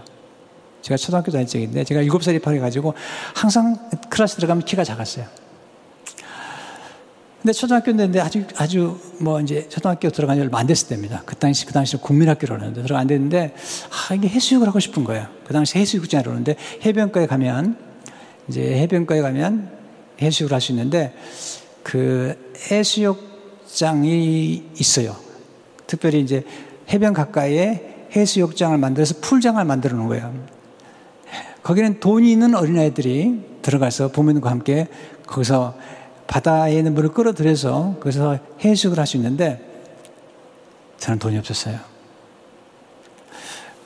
제가 0.82 0.98
초등학교 0.98 1.32
다닐 1.32 1.48
적인데, 1.48 1.84
제가 1.84 2.02
일곱 2.02 2.24
살 2.24 2.36
입학해가지고 2.36 2.94
항상 3.36 3.90
클래스 4.10 4.36
들어가면 4.36 4.64
키가 4.64 4.84
작았어요. 4.84 5.26
근데 7.42 7.54
초등학교인데 7.54 8.20
아주, 8.20 8.44
아주 8.58 9.00
뭐 9.20 9.40
이제 9.40 9.70
초등학교 9.70 10.10
들어간 10.10 10.36
지 10.36 10.42
얼마 10.42 10.60
안 10.60 10.68
됐을 10.68 10.90
때입니다. 10.90 11.24
그 11.26 11.36
당시, 11.36 11.66
그 11.66 11.72
당시 11.72 11.96
국민학교로 11.98 12.56
오는데 12.56 12.82
들어가 12.82 13.00
안 13.00 13.08
됐는데, 13.08 13.56
아, 14.10 14.14
이게 14.14 14.28
해수욕을 14.28 14.68
하고 14.68 14.80
싶은 14.80 15.04
거예요. 15.04 15.28
그 15.46 15.54
당시 15.54 15.78
해수욕장에 15.80 16.24
오는데 16.28 16.56
해변가에 16.86 17.26
가면, 17.28 17.87
이제 18.48 18.78
해변가에 18.78 19.22
가면 19.22 19.72
해수욕을 20.22 20.54
할 20.54 20.62
수 20.62 20.72
있는데, 20.72 21.14
그 21.84 22.54
해수욕장이 22.72 24.64
있어요. 24.80 25.16
특별히 25.86 26.22
이제 26.22 26.44
해변 26.90 27.14
가까이에 27.14 28.08
해수욕장을 28.16 28.78
만들어서 28.78 29.16
풀장을 29.22 29.64
만들어 29.64 29.98
놓은 29.98 30.08
거예요. 30.08 30.34
거기는 31.64 32.00
돈이 32.00 32.32
있는 32.32 32.56
어린아이들이 32.56 33.58
들어가서 33.62 34.12
부모님과 34.12 34.50
함께 34.50 34.88
거기서 35.26 35.78
바다에 36.28 36.78
있는 36.78 36.94
물을 36.94 37.10
끌어들여서 37.10 37.98
거기서 38.00 38.40
해수욕을 38.64 38.98
할 39.00 39.06
수 39.06 39.18
있는데 39.18 39.62
저는 40.98 41.20
돈이 41.20 41.38
없었어요. 41.38 41.80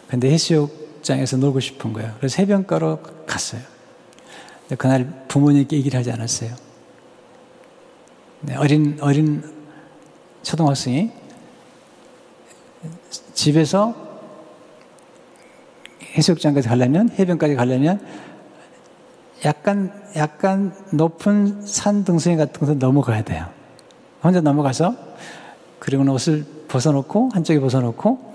근데 0.08 0.30
해수욕장에서 0.32 1.38
놀고 1.38 1.60
싶은 1.60 1.94
거예요. 1.94 2.14
그래서 2.18 2.38
해변가로 2.42 3.00
갔어요. 3.26 3.62
그날 4.78 5.26
부모님께 5.28 5.78
얘기를 5.78 6.00
하지 6.00 6.12
않았어요. 6.12 6.56
네, 8.42 8.56
어린, 8.56 8.98
어린 9.02 9.44
초등학생이 10.44 11.12
집에서 13.34 13.96
해수욕장까지 16.18 16.68
가려면, 16.68 17.10
해변까지 17.18 17.56
가려면 17.56 18.06
약간, 19.46 19.92
약간 20.16 20.74
높은 20.92 21.66
산 21.66 22.04
등성이 22.04 22.38
같은 22.38 22.60
곳을 22.60 22.78
넘어가야 22.80 23.24
돼요. 23.24 23.48
혼자 24.24 24.42
넘어가서, 24.42 24.96
그리고 25.80 26.04
옷을 26.12 26.46
벗어놓고, 26.68 27.30
한쪽에 27.34 27.60
벗어놓고, 27.60 28.34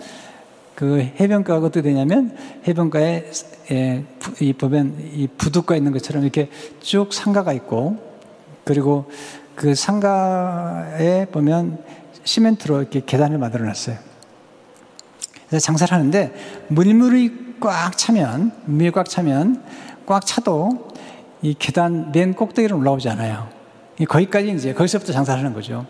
그 0.77 1.11
해변가가 1.19 1.67
어떻게 1.67 1.81
되냐면, 1.81 2.37
해변가에, 2.69 3.25
예, 3.71 4.05
이 4.41 4.53
보면, 4.53 4.95
이 5.15 5.27
부둣가 5.27 5.75
있는 5.75 5.91
것처럼 5.91 6.23
이렇게 6.23 6.51
쭉 6.81 7.15
상가가 7.15 7.55
있고, 7.55 7.97
그리고 8.63 9.11
그 9.55 9.75
상가에 9.75 11.25
보면 11.33 11.79
시멘트로 12.25 12.83
이렇게 12.83 13.03
계단을 13.05 13.39
만들어 13.39 13.65
놨어요. 13.65 13.97
그래서 15.49 15.65
장사를 15.65 15.91
하는데, 15.95 16.35
물물이 16.69 17.57
꽉 17.59 17.97
차면, 17.97 18.53
물이 18.67 18.91
꽉 18.91 19.09
차면, 19.09 19.63
꽉 20.05 20.27
차도 20.27 20.89
이 21.41 21.55
계단 21.59 22.13
맨 22.13 22.35
꼭대기로 22.35 22.77
올라오지 22.77 23.09
않아요. 23.09 23.49
거기까지 24.07 24.51
이제 24.51 24.75
거기서부터 24.75 25.15
장사를 25.15 25.39
하는 25.39 25.55
거죠. 25.55 25.87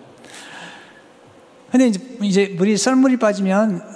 근데 1.72 1.88
이제, 1.88 2.00
이제 2.22 2.54
물이 2.56 2.76
썰물이 2.76 3.16
빠지면 3.16 3.95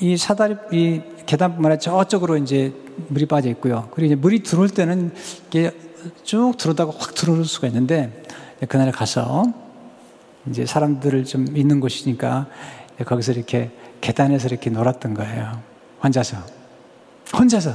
이 0.00 0.16
사다리 0.16 0.56
이 0.72 1.02
계단뿐만 1.26 1.72
아니라 1.72 1.78
저쪽으로 1.78 2.36
이제 2.38 2.72
물이 3.08 3.26
빠져 3.26 3.48
있고요. 3.50 3.88
그리고 3.92 4.06
이제 4.06 4.14
물이 4.14 4.42
들어올 4.42 4.68
때는 4.68 5.12
이게 5.48 5.72
쭉 6.22 6.54
들어오다가 6.56 6.92
확 6.96 7.14
들어올 7.14 7.44
수가 7.44 7.66
있는데 7.68 8.24
그날 8.68 8.90
가서 8.92 9.44
이제 10.48 10.64
사람들을 10.64 11.24
좀 11.24 11.54
있는 11.54 11.80
곳이니까 11.80 12.46
거기서 13.04 13.32
이렇게 13.32 13.70
계단에서 14.00 14.48
이렇게 14.48 14.70
놀았던 14.70 15.14
거예요. 15.14 15.60
혼자서. 16.02 16.38
혼자서. 17.34 17.74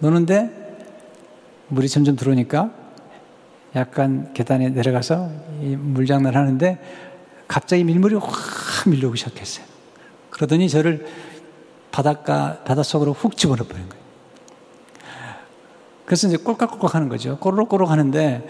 노는데 0.00 0.50
물이 1.68 1.88
점점 1.88 2.16
들어오니까 2.16 2.70
약간 3.76 4.32
계단에 4.34 4.70
내려가서 4.70 5.30
이 5.62 5.76
물장난 5.76 6.34
하는데 6.34 6.78
갑자기 7.46 7.84
밀물이 7.84 8.16
확 8.16 8.88
밀려오기 8.88 9.18
시작했어요. 9.18 9.77
그러더니 10.38 10.68
저를 10.68 11.04
바닷가, 11.90 12.62
바닷속으로 12.64 13.12
훅 13.12 13.36
집어넣어 13.36 13.66
버린 13.66 13.88
거예요. 13.88 14.04
그래서 16.06 16.28
이제 16.28 16.36
꼴깍꼴깍 16.36 16.94
하는 16.94 17.08
거죠. 17.08 17.38
꼬르륵꼬르륵 17.38 17.90
하는데 17.90 18.48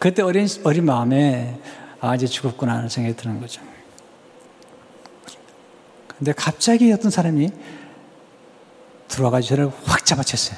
그때 0.00 0.22
어린, 0.22 0.48
어린 0.64 0.84
마음에 0.84 1.60
아, 2.00 2.16
이제 2.16 2.26
죽었구나 2.26 2.74
하는 2.74 2.88
생각이 2.88 3.16
드는 3.16 3.40
거죠. 3.40 3.62
근데 6.08 6.32
갑자기 6.32 6.92
어떤 6.92 7.10
사람이 7.12 7.50
들어와가지고 9.08 9.48
저를 9.48 9.72
확 9.84 10.04
잡아챘어요. 10.04 10.56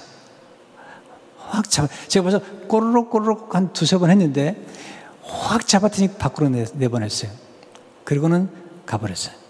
확 1.37 1.70
잡아. 1.70 1.88
제가 2.08 2.22
벌써 2.22 2.40
꼬르륵 2.66 3.11
꼬르륵 3.11 3.54
한 3.54 3.72
두세 3.74 3.98
번 3.98 4.11
했는데 4.11 4.56
확 5.22 5.66
잡았더니 5.68 6.14
밖으로 6.14 6.48
내, 6.48 6.64
내보냈어요. 6.72 7.30
그리고는 8.04 8.48
가버렸어요. 8.87 9.41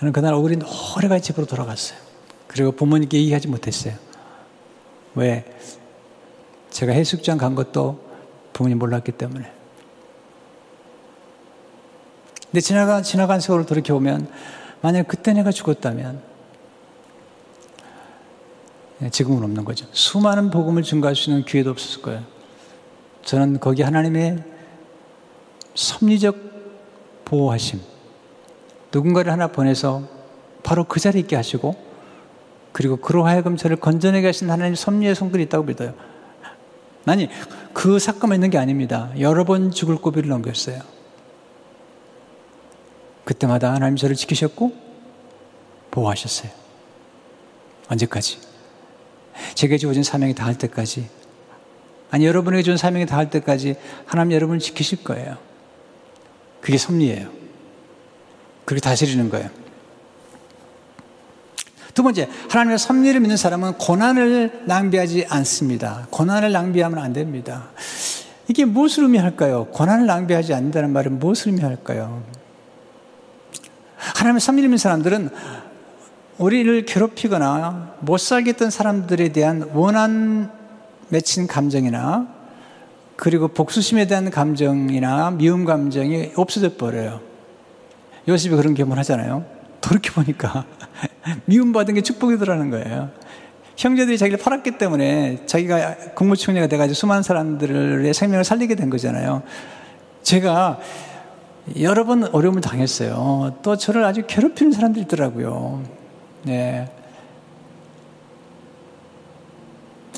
저는 0.00 0.14
그날 0.14 0.32
오그린 0.32 0.62
오래가 0.96 1.18
집으로 1.18 1.46
돌아갔어요. 1.46 1.98
그리고 2.46 2.72
부모님께 2.72 3.18
얘기하지 3.18 3.48
못했어요. 3.48 3.94
왜? 5.14 5.44
제가 6.70 6.92
해수욕장 6.92 7.36
간 7.36 7.54
것도 7.54 8.02
부모님 8.54 8.78
몰랐기 8.78 9.12
때문에. 9.12 9.52
근데 12.46 12.60
지나간, 12.60 13.02
지나간 13.02 13.40
세월을 13.40 13.66
돌이켜보면, 13.66 14.28
만약 14.80 15.06
그때 15.06 15.34
내가 15.34 15.52
죽었다면, 15.52 16.22
예, 19.02 19.10
지금은 19.10 19.42
없는 19.44 19.64
거죠. 19.64 19.86
수많은 19.92 20.50
복음을 20.50 20.82
증가할 20.82 21.14
수 21.14 21.30
있는 21.30 21.44
기회도 21.44 21.70
없었을 21.70 22.02
거예요. 22.02 22.24
저는 23.22 23.60
거기 23.60 23.82
하나님의 23.82 24.42
섭리적 25.74 26.36
보호하심, 27.26 27.80
누군가를 28.92 29.32
하나 29.32 29.48
보내서 29.48 30.02
바로 30.62 30.84
그 30.84 31.00
자리에 31.00 31.20
있게 31.20 31.36
하시고, 31.36 31.74
그리고 32.72 32.96
그로 32.96 33.24
하여금 33.24 33.56
저를 33.56 33.76
건져내게 33.76 34.26
하신 34.26 34.50
하나님 34.50 34.74
섭리의 34.74 35.14
손길이 35.14 35.44
있다고 35.44 35.64
믿어요. 35.64 35.94
아니, 37.06 37.28
그 37.72 37.98
사건만 37.98 38.36
있는 38.36 38.50
게 38.50 38.58
아닙니다. 38.58 39.10
여러 39.18 39.44
번 39.44 39.70
죽을 39.70 39.96
고비를 39.96 40.28
넘겼어요. 40.28 40.80
그때마다 43.24 43.72
하나님 43.72 43.96
저를 43.96 44.16
지키셨고, 44.16 44.72
보호하셨어요. 45.90 46.50
언제까지? 47.88 48.38
제게 49.54 49.78
주어진 49.78 50.02
사명이 50.02 50.34
다할 50.34 50.56
때까지 50.56 51.08
아니 52.10 52.26
여러분에게 52.26 52.62
준 52.62 52.76
사명이 52.76 53.06
다할 53.06 53.30
때까지 53.30 53.76
하나님 54.04 54.32
여러분을 54.32 54.58
지키실 54.60 55.04
거예요. 55.04 55.38
그게 56.60 56.76
섭리예요. 56.76 57.28
그렇게 58.70 58.80
다스리는 58.82 59.28
거예요. 59.30 59.50
두 61.92 62.04
번째, 62.04 62.28
하나님의 62.50 62.78
섭리를 62.78 63.18
믿는 63.18 63.36
사람은 63.36 63.78
고난을 63.78 64.62
낭비하지 64.66 65.26
않습니다. 65.28 66.06
고난을 66.10 66.52
낭비하면 66.52 67.00
안 67.00 67.12
됩니다. 67.12 67.70
이게 68.46 68.64
무엇을 68.64 69.02
의미할까요? 69.02 69.64
고난을 69.72 70.06
낭비하지 70.06 70.54
않는다는 70.54 70.92
말은 70.92 71.18
무엇을 71.18 71.48
의미할까요? 71.48 72.22
하나님의 73.96 74.40
섭리를 74.40 74.68
믿는 74.68 74.78
사람들은 74.78 75.30
우리를 76.38 76.84
괴롭히거나 76.84 77.96
못 77.98 78.18
살게 78.18 78.50
했던 78.50 78.70
사람들에 78.70 79.32
대한 79.32 79.68
원한 79.74 80.48
맺힌 81.08 81.48
감정이나 81.48 82.28
그리고 83.16 83.48
복수심에 83.48 84.06
대한 84.06 84.30
감정이나 84.30 85.32
미움 85.32 85.64
감정이 85.64 86.34
없어져 86.36 86.76
버려요. 86.76 87.29
요셉이 88.28 88.54
그런 88.56 88.74
경험을 88.74 88.98
하잖아요. 88.98 89.44
돌이켜 89.80 90.12
보니까 90.14 90.64
미움받은 91.46 91.94
게 91.94 92.00
축복이더라는 92.02 92.70
거예요. 92.70 93.10
형제들이 93.76 94.18
자기를 94.18 94.38
팔았기 94.38 94.72
때문에 94.72 95.46
자기가 95.46 96.12
국무총리가 96.14 96.66
돼가지고 96.66 96.94
수많은 96.94 97.22
사람들의 97.22 98.12
생명을 98.12 98.44
살리게 98.44 98.74
된 98.74 98.90
거잖아요. 98.90 99.42
제가 100.22 100.80
여러 101.80 102.04
번 102.04 102.24
어려움을 102.24 102.60
당했어요. 102.60 103.58
또 103.62 103.76
저를 103.76 104.04
아주 104.04 104.24
괴롭히는 104.26 104.72
사람들이 104.72 105.04
있더라고요. 105.04 105.82
네. 106.42 106.90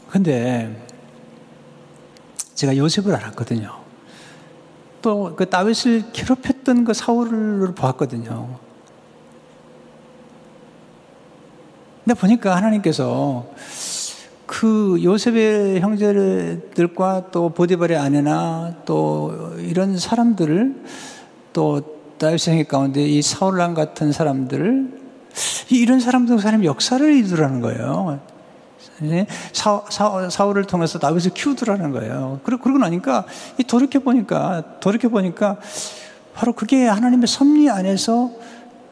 근데 0.08 0.76
제가 2.54 2.76
요셉을 2.76 3.14
알았거든요. 3.14 3.81
또 5.02 5.34
그 5.36 5.50
다윗을 5.50 6.12
괴롭혔던 6.12 6.84
그 6.84 6.94
사울을 6.94 7.74
보았거든요. 7.74 8.58
근데 12.04 12.18
보니까 12.18 12.56
하나님께서 12.56 13.46
그 14.46 14.98
요셉의 15.02 15.80
형제들과 15.80 17.30
또 17.30 17.50
보디발의 17.50 17.96
아내나 17.96 18.74
또 18.84 19.54
이런 19.58 19.98
사람들을 19.98 20.82
또 21.52 21.80
다윗의 22.18 22.54
형제 22.54 22.64
가운데 22.64 23.02
이 23.02 23.22
사울랑 23.22 23.74
같은 23.74 24.12
사람들을 24.12 25.02
이런 25.70 26.00
사람들 26.00 26.38
사람이 26.38 26.66
역사를 26.66 27.04
이루라는 27.12 27.60
거예요. 27.60 28.20
사, 29.52 29.82
사, 29.90 30.28
사울을 30.30 30.64
통해서 30.64 30.98
다윗을 30.98 31.32
키우더라는 31.34 31.90
거예요. 31.92 32.40
그러고, 32.44 32.62
그러고 32.62 32.78
나니까, 32.78 33.26
돌이켜 33.66 34.00
보니까, 34.00 34.78
돌이켜 34.80 35.08
보니까, 35.08 35.58
바로 36.34 36.52
그게 36.52 36.86
하나님의 36.86 37.26
섭리 37.26 37.68
안에서, 37.68 38.30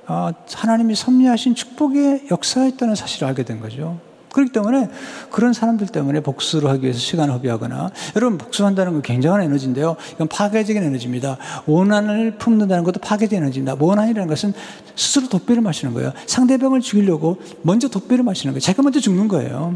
어, 0.07 0.31
하나님이 0.55 0.95
섭리하신 0.95 1.55
축복의 1.55 2.27
역사였다는 2.31 2.95
사실을 2.95 3.29
알게 3.29 3.45
된 3.45 3.61
거죠. 3.61 4.10
그렇기 4.33 4.53
때문에 4.53 4.89
그런 5.31 5.53
사람들 5.53 5.89
때문에 5.89 6.21
복수를 6.21 6.71
하기 6.71 6.83
위해서 6.83 6.99
시간을 6.99 7.35
허비하거나 7.35 7.91
여러분 8.17 8.39
복수한다는 8.39 8.93
건 8.93 9.03
굉장한 9.03 9.43
에너지인데요. 9.43 9.97
이건 10.15 10.29
파괴적인 10.29 10.83
에너지입니다. 10.83 11.37
원한을 11.67 12.37
품는다는 12.39 12.85
것도 12.85 13.01
파괴적인 13.01 13.43
에너지입니다. 13.43 13.77
원한이라는 13.79 14.29
것은 14.29 14.53
스스로 14.95 15.29
독배를 15.29 15.63
마시는 15.63 15.95
거예요. 15.95 16.13
상대방을 16.27 16.81
죽이려고 16.81 17.41
먼저 17.63 17.89
독배를 17.89 18.25
마시는 18.25 18.53
거예요. 18.53 18.61
제가 18.61 18.83
먼저 18.83 19.01
죽는 19.01 19.29
거예요. 19.29 19.75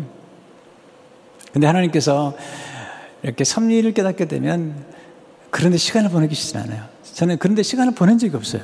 근데 1.53 1.67
하나님께서 1.67 2.35
이렇게 3.23 3.45
섭리를 3.45 3.93
깨닫게 3.95 4.27
되면 4.27 4.75
그런데 5.51 5.79
시간을 5.79 6.11
보내기 6.11 6.35
쉽지 6.35 6.59
않아요. 6.59 6.83
저는 7.15 7.39
그런데 7.39 7.63
시간을 7.63 7.95
보낸 7.95 8.19
적이 8.19 8.37
없어요. 8.37 8.63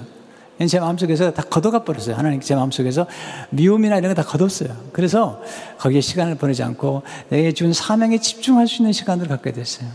제 0.68 0.78
마음속에서 0.78 1.32
다 1.32 1.42
걷어가 1.42 1.84
버렸어요. 1.84 2.16
하나님 2.16 2.40
제 2.40 2.54
마음속에서 2.54 3.06
미움이나 3.50 3.96
이런 3.96 4.14
거 4.14 4.22
다 4.22 4.28
걷었어요. 4.28 4.76
그래서 4.92 5.40
거기에 5.78 6.00
시간을 6.00 6.34
보내지 6.36 6.62
않고 6.62 7.02
내게 7.30 7.52
준 7.52 7.72
사명에 7.72 8.18
집중할 8.18 8.68
수 8.68 8.82
있는 8.82 8.92
시간을 8.92 9.28
갖게 9.28 9.52
됐어요. 9.52 9.88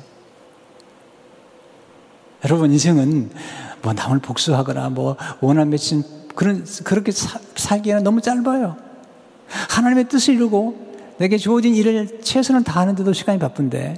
여러분 2.44 2.72
인생은 2.72 3.32
뭐 3.82 3.94
남을 3.94 4.20
복수하거나 4.20 4.90
뭐 4.90 5.18
원한 5.42 5.70
맺힌 5.70 6.04
그런 6.36 6.66
그렇게 6.84 7.12
사, 7.12 7.40
살기에는 7.56 8.04
너무 8.04 8.22
짧아요. 8.22 8.78
하나님의 9.70 10.10
뜻을 10.10 10.34
이루고 10.34 10.86
내게 11.18 11.38
주어진 11.38 11.76
일을 11.76 12.22
최선을 12.22 12.64
다하는데도 12.64 13.14
시간이 13.14 13.40
바쁜데 13.40 13.96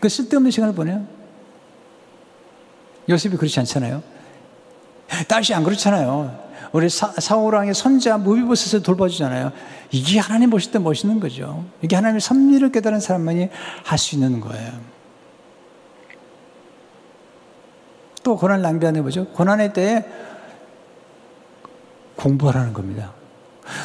그 0.00 0.08
쓸데없는 0.08 0.50
시간을 0.50 0.74
보내요. 0.74 1.06
요셉이 3.08 3.36
그렇지 3.36 3.60
않잖아요. 3.60 4.02
다시 5.28 5.54
안 5.54 5.64
그렇잖아요. 5.64 6.50
우리 6.72 6.88
사, 6.88 7.08
사우랑의 7.08 7.74
선자 7.74 8.18
무비보스에서 8.18 8.82
돌봐주잖아요. 8.82 9.50
이게 9.90 10.20
하나님 10.20 10.50
보실 10.50 10.70
때 10.70 10.78
멋있는 10.78 11.18
거죠. 11.18 11.64
이게 11.82 11.96
하나님의 11.96 12.20
섭리를 12.20 12.70
깨달은 12.70 13.00
사람만이 13.00 13.48
할 13.82 13.98
수 13.98 14.14
있는 14.14 14.40
거예요. 14.40 14.70
또 18.22 18.36
고난 18.36 18.62
낭비하는 18.62 19.02
거죠. 19.02 19.26
고난의 19.28 19.72
때에 19.72 20.04
공부하라는 22.16 22.72
겁니다. 22.72 23.12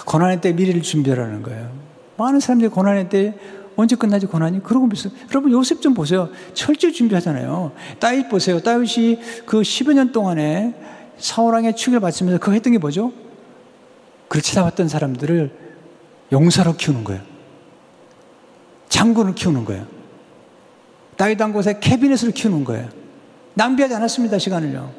고난의 0.05 0.41
때 0.41 0.51
미래를 0.51 0.81
준비하라는 0.81 1.41
거예요. 1.41 1.71
많은 2.17 2.39
사람들이 2.39 2.69
고난의 2.69 3.09
때 3.09 3.33
언제 3.77 3.95
끝나지 3.95 4.25
고난이? 4.25 4.63
그러고 4.63 4.87
있어요. 4.93 5.13
여러분 5.29 5.51
요셉 5.51 5.81
좀 5.81 5.93
보세요. 5.93 6.29
철저히 6.53 6.93
준비하잖아요. 6.93 7.71
다윗 7.99 8.29
보세요. 8.29 8.61
다윗이 8.61 9.19
그 9.45 9.61
10여 9.61 9.93
년 9.93 10.11
동안에 10.11 10.73
사울왕의 11.17 11.75
축을 11.75 11.99
받으면서 11.99 12.39
그 12.39 12.53
했던 12.53 12.73
게 12.73 12.79
뭐죠? 12.79 13.11
그를 14.27 14.41
찾아왔던 14.41 14.87
사람들을 14.87 15.51
용사로 16.31 16.73
키우는 16.73 17.03
거예요. 17.03 17.21
장군을 18.89 19.35
키우는 19.35 19.65
거예요. 19.65 19.85
다윗 21.17 21.39
한 21.41 21.53
곳에 21.53 21.79
캐비넷을 21.79 22.31
키우는 22.31 22.63
거예요. 22.65 22.89
낭비하지 23.53 23.95
않았습니다. 23.95 24.37
시간을요. 24.37 24.91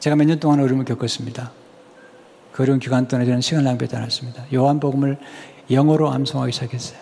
제가 0.00 0.16
몇 0.16 0.26
년 0.26 0.38
동안 0.38 0.60
어려움을 0.60 0.84
겪었습니다. 0.84 1.52
그 2.52 2.62
어려운 2.62 2.78
기간 2.78 3.08
동안에 3.08 3.24
저는 3.26 3.40
시간 3.40 3.64
낭비하지 3.64 3.96
않았습니다. 3.96 4.44
요한복음을 4.52 5.18
영어로 5.70 6.10
암송하기 6.10 6.52
시작했어요. 6.52 6.98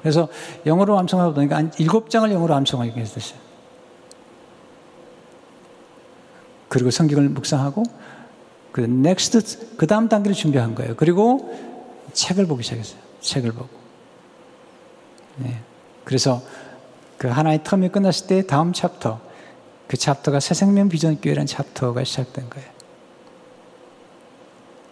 그래서 0.00 0.28
영어로 0.66 0.98
암송하다 0.98 1.34
보니까 1.34 1.56
한 1.56 1.72
일곱 1.78 2.10
장을 2.10 2.30
영어로 2.30 2.54
암송하게 2.54 2.92
됐어요. 2.92 3.43
그리고 6.74 6.90
성경을 6.90 7.28
묵상하고 7.28 7.84
그 8.72 8.80
next 8.80 9.76
그 9.76 9.86
다음 9.86 10.08
단계를 10.08 10.34
준비한 10.34 10.74
거예요. 10.74 10.96
그리고 10.96 11.56
책을 12.12 12.48
보기 12.48 12.64
시작했어요. 12.64 12.98
책을 13.20 13.52
보고. 13.52 13.68
네. 15.36 15.60
그래서 16.02 16.42
그 17.16 17.28
하나의 17.28 17.60
term이 17.60 17.92
끝났을 17.92 18.26
때 18.26 18.44
다음 18.44 18.72
챕터 18.72 19.20
그 19.86 19.96
chapter가 19.96 20.40
새 20.40 20.54
생명 20.54 20.88
비전 20.88 21.20
교회라는 21.20 21.46
chapter가 21.46 22.02
시작된 22.02 22.50
거예요. 22.50 22.68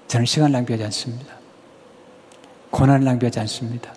저는 0.06 0.26
시간 0.26 0.52
낭비하지 0.52 0.84
않습니다. 0.84 1.34
고난을 2.70 3.04
낭비하지 3.04 3.40
않습니다. 3.40 3.92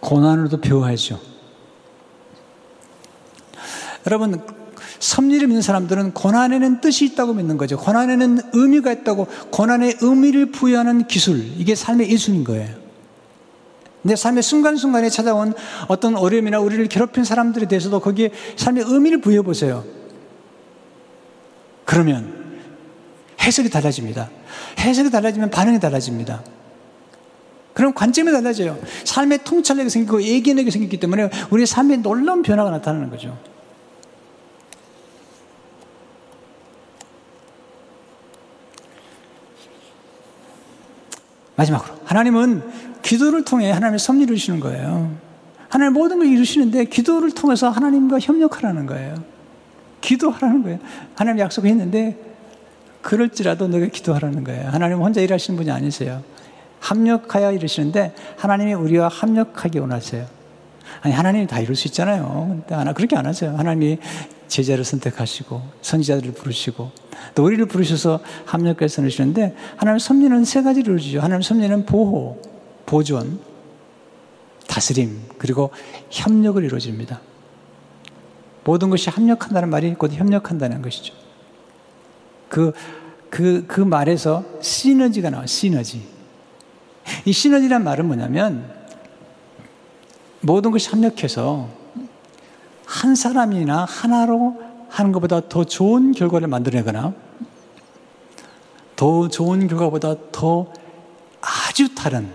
고난으로도 0.00 0.62
배워야죠. 0.62 1.20
여러분, 4.06 4.61
섭리를 5.02 5.48
믿는 5.48 5.62
사람들은 5.62 6.12
고난에는 6.14 6.80
뜻이 6.80 7.04
있다고 7.06 7.34
믿는 7.34 7.56
거죠. 7.56 7.76
고난에는 7.76 8.38
의미가 8.52 8.92
있다고, 8.92 9.26
고난에 9.50 9.94
의미를 10.00 10.52
부여하는 10.52 11.08
기술, 11.08 11.44
이게 11.58 11.74
삶의 11.74 12.08
예술인 12.08 12.44
거예요. 12.44 12.72
내 14.02 14.14
삶의 14.14 14.44
순간순간에 14.44 15.08
찾아온 15.08 15.54
어떤 15.88 16.16
어려움이나 16.16 16.60
우리를 16.60 16.86
괴롭힌 16.86 17.24
사람들에 17.24 17.66
대해서도 17.66 17.98
거기에 17.98 18.30
삶의 18.54 18.84
의미를 18.86 19.20
부여해 19.20 19.42
보세요. 19.42 19.84
그러면 21.84 22.32
해석이 23.40 23.70
달라집니다. 23.70 24.30
해석이 24.78 25.10
달라지면 25.10 25.50
반응이 25.50 25.80
달라집니다. 25.80 26.44
그럼 27.74 27.92
관점이 27.92 28.30
달라져요. 28.30 28.78
삶의 29.02 29.40
통찰력이 29.42 29.90
생기고 29.90 30.22
예견력이 30.22 30.70
생기기 30.70 31.00
때문에 31.00 31.28
우리의 31.50 31.66
삶에 31.66 31.96
놀라운 31.96 32.42
변화가 32.42 32.70
나타나는 32.70 33.10
거죠. 33.10 33.36
마지막으로 41.56 41.94
하나님은 42.04 42.62
기도를 43.02 43.44
통해 43.44 43.70
하나님의 43.70 43.98
섭리를 43.98 44.28
이루시는 44.28 44.60
거예요. 44.60 45.12
하나님 45.68 45.94
모든 45.94 46.18
걸 46.18 46.28
이루시는데 46.28 46.84
기도를 46.84 47.32
통해서 47.32 47.68
하나님과 47.70 48.18
협력하라는 48.20 48.86
거예요. 48.86 49.14
기도하라는 50.00 50.62
거예요. 50.62 50.78
하나님 51.14 51.40
약속했는데 51.40 52.18
그럴지라도 53.00 53.68
너가 53.68 53.86
기도하라는 53.86 54.44
거예요. 54.44 54.68
하나님 54.68 54.98
혼자 54.98 55.20
일하시는 55.20 55.56
분이 55.56 55.70
아니세요. 55.70 56.22
합력하여 56.80 57.52
이러시는데 57.52 58.14
하나님이 58.36 58.74
우리와 58.74 59.08
합력하기 59.08 59.78
원하세요. 59.78 60.26
아니 61.00 61.14
하나님이 61.14 61.46
다 61.46 61.60
이룰 61.60 61.74
수 61.76 61.88
있잖아요. 61.88 62.46
근데 62.48 62.74
하나 62.74 62.92
그렇게 62.92 63.16
안 63.16 63.26
하세요. 63.26 63.56
하나님이 63.56 63.98
제자를 64.48 64.84
선택하시고 64.84 65.62
선지자들을 65.80 66.34
부르시고 66.34 66.90
또 67.34 67.44
우리를 67.44 67.64
부르셔서 67.66 68.20
합력해서 68.44 69.02
넣으시는데 69.02 69.54
하나님 69.76 69.98
섭리는 69.98 70.44
세 70.44 70.62
가지를 70.62 70.88
이루어지죠. 70.88 71.20
하나님 71.20 71.42
섭리는 71.42 71.86
보호, 71.86 72.40
보존, 72.84 73.40
다스림 74.66 75.22
그리고 75.38 75.70
협력을 76.10 76.62
이루어집니다. 76.62 77.20
모든 78.64 78.90
것이 78.90 79.10
합력한다는 79.10 79.70
말이 79.70 79.94
곧 79.94 80.12
협력한다는 80.12 80.82
것이죠. 80.82 81.14
그, 82.48 82.72
그, 83.30 83.64
그 83.66 83.80
말에서 83.80 84.44
시너지가 84.60 85.30
나와, 85.30 85.46
시너지. 85.46 86.06
이 87.24 87.32
시너지란 87.32 87.82
말은 87.82 88.06
뭐냐면 88.06 88.81
모든 90.42 90.70
것이 90.70 90.90
협력해서 90.90 91.68
한 92.84 93.14
사람이나 93.14 93.84
하나로 93.84 94.60
하는 94.88 95.12
것보다 95.12 95.40
더 95.48 95.64
좋은 95.64 96.12
결과를 96.12 96.48
만들어내거나 96.48 97.14
더 98.96 99.28
좋은 99.28 99.66
결과보다 99.66 100.14
더 100.30 100.66
아주 101.40 101.94
다른 101.94 102.30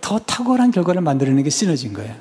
더 0.00 0.18
탁월한 0.18 0.70
결과를 0.70 1.00
만들어내는 1.00 1.42
게 1.42 1.50
시너지인 1.50 1.92
거예요. 1.94 2.14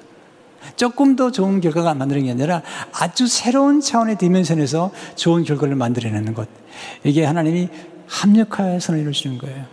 조금 0.77 1.15
더 1.15 1.31
좋은 1.31 1.61
결과가 1.61 1.93
만들어내는 1.93 2.25
게 2.38 2.43
아니라 2.43 2.61
아주 2.93 3.27
새로운 3.27 3.81
차원의 3.81 4.17
디멘션에서 4.17 4.91
좋은 5.15 5.43
결과를 5.43 5.75
만들어내는 5.75 6.33
것. 6.33 6.47
이게 7.03 7.23
하나님이 7.25 7.69
합력하여서 8.07 8.97
이루시는 8.97 9.38
거예요. 9.38 9.65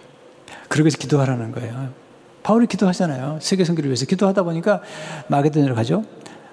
그러기 0.69 0.87
위해서 0.87 0.99
기도하라는 0.99 1.53
거예요. 1.53 2.02
바울이 2.43 2.67
기도하잖아요. 2.67 3.39
세계 3.41 3.65
선교를 3.65 3.89
위해서 3.89 4.05
기도하다 4.07 4.43
보니까 4.43 4.83
마게도냐로 5.29 5.75
가죠. 5.75 6.05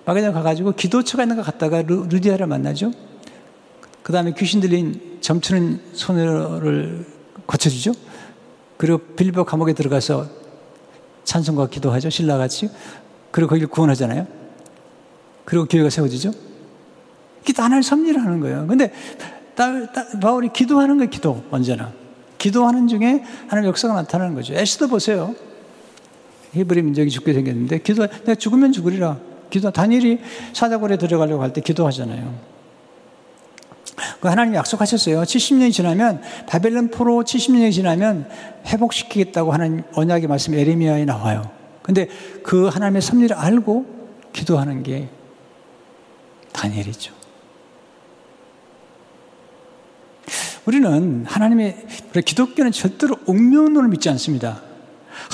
마게도냐 0.06 0.34
가가지고 0.34 0.74
기도처가 0.74 1.24
있는 1.24 1.36
것 1.36 1.44
갔다가 1.44 1.82
루, 1.82 2.08
디아를 2.08 2.48
만나죠. 2.48 2.92
그 4.04 4.14
다음에 4.14 4.34
귀신 4.38 4.60
들린 4.60 5.20
점치는 5.22 5.82
소녀를 5.94 7.06
고쳐주죠. 7.46 7.94
그리고 8.78 9.00
빌보 9.16 9.44
감옥에 9.44 9.74
들어가서 9.74 10.28
찬송과 11.26 11.68
기도하죠. 11.68 12.10
신라 12.10 12.38
같이. 12.38 12.70
그리고 13.32 13.50
거기를 13.50 13.68
구원하잖아요. 13.68 14.26
그리고 15.46 15.66
교회가 15.66 15.90
세워지죠. 15.90 16.32
이게 17.42 17.54
다 17.54 17.66
하나의 17.66 17.84
섭리를 17.84 18.20
하는 18.20 18.40
거예요. 18.40 18.66
근데 18.68 18.92
바울이 20.22 20.50
기도하는 20.54 20.98
거예요. 20.98 21.10
기도. 21.10 21.44
언제나. 21.52 21.92
기도하는 22.38 22.88
중에 22.88 23.24
하나님 23.48 23.70
역사가 23.70 23.94
나타나는 23.94 24.34
거죠. 24.34 24.54
에스더 24.54 24.88
보세요. 24.88 25.36
히브리 26.54 26.82
민족이 26.82 27.10
죽게 27.10 27.34
생겼는데 27.34 27.80
기도 27.80 28.08
내가 28.08 28.36
죽으면 28.36 28.72
죽으리라. 28.72 29.18
기도 29.50 29.72
다니엘이 29.72 30.20
사자굴에 30.54 30.98
들어가려고 30.98 31.42
할 31.42 31.54
때 31.54 31.62
기도하잖아요. 31.62 32.34
그 34.22 34.28
하나님 34.28 34.56
약속하셨어요. 34.56 35.22
70년이 35.22 35.74
지나면 35.74 36.22
바벨론 36.48 36.90
포로 36.90 37.24
70년이 37.24 37.72
지나면 37.74 38.30
회복시키겠다고 38.68 39.52
하는 39.52 39.84
언약의 39.94 40.28
말씀 40.28 40.54
에레미야에 40.54 41.06
나와요. 41.06 41.50
근데 41.82 42.08
그 42.44 42.68
하나님의 42.68 43.02
섭리를 43.02 43.36
알고 43.36 43.86
기도하는 44.34 44.84
게 44.84 45.10
다니엘이죠. 46.54 47.14
우리는 50.66 51.26
하나님의 51.26 51.86
기독교는 52.24 52.72
절대로 52.72 53.16
옥면론을 53.26 53.90
믿지 53.90 54.10
않습니다. 54.10 54.62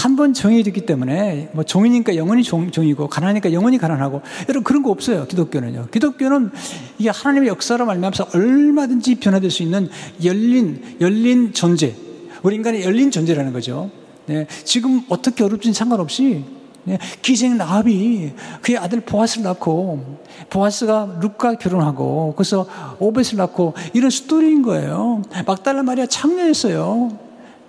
한 0.06 0.16
번 0.16 0.36
정해졌기 0.36 0.86
때문에 0.86 1.50
뭐 1.54 1.64
종이니까 1.64 2.16
영원히 2.16 2.44
종, 2.44 2.70
종이고 2.70 3.08
가난하니까 3.08 3.52
영원히 3.54 3.80
가난하고 3.80 4.22
여러분 4.48 4.64
그런 4.64 4.84
거 4.84 4.92
없어요. 4.92 5.26
기독교는요. 5.26 5.88
기독교는 5.92 6.52
이게 7.00 7.10
하나님의 7.10 7.50
역사로 7.50 7.88
말미암아서 7.88 8.28
얼마든지 8.36 9.16
변화될 9.16 9.50
수 9.50 9.64
있는 9.64 9.90
열린 10.24 10.98
열린 11.02 11.54
존재. 11.54 11.96
우리 12.44 12.56
인간의 12.56 12.84
열린 12.84 13.10
존재라는 13.10 13.52
거죠. 13.52 13.90
네. 14.28 14.46
지금 14.64 15.02
어떻게 15.10 15.44
어렵진 15.44 15.74
상관없이 15.74 16.46
네. 16.84 17.00
기생 17.24 17.58
라합이 17.58 18.34
그의 18.62 18.78
아들 18.78 19.00
보아스를 19.02 19.44
낳고 19.44 20.20
보아스가 20.52 21.18
룩과 21.20 21.56
결혼하고 21.56 22.36
그래서 22.38 22.68
오벳을 23.00 23.38
낳고 23.38 23.74
이런 23.94 24.12
스토리인 24.12 24.62
거예요. 24.62 25.24
막달라 25.48 25.82
마리아 25.82 26.06
창녀였어요. 26.06 27.18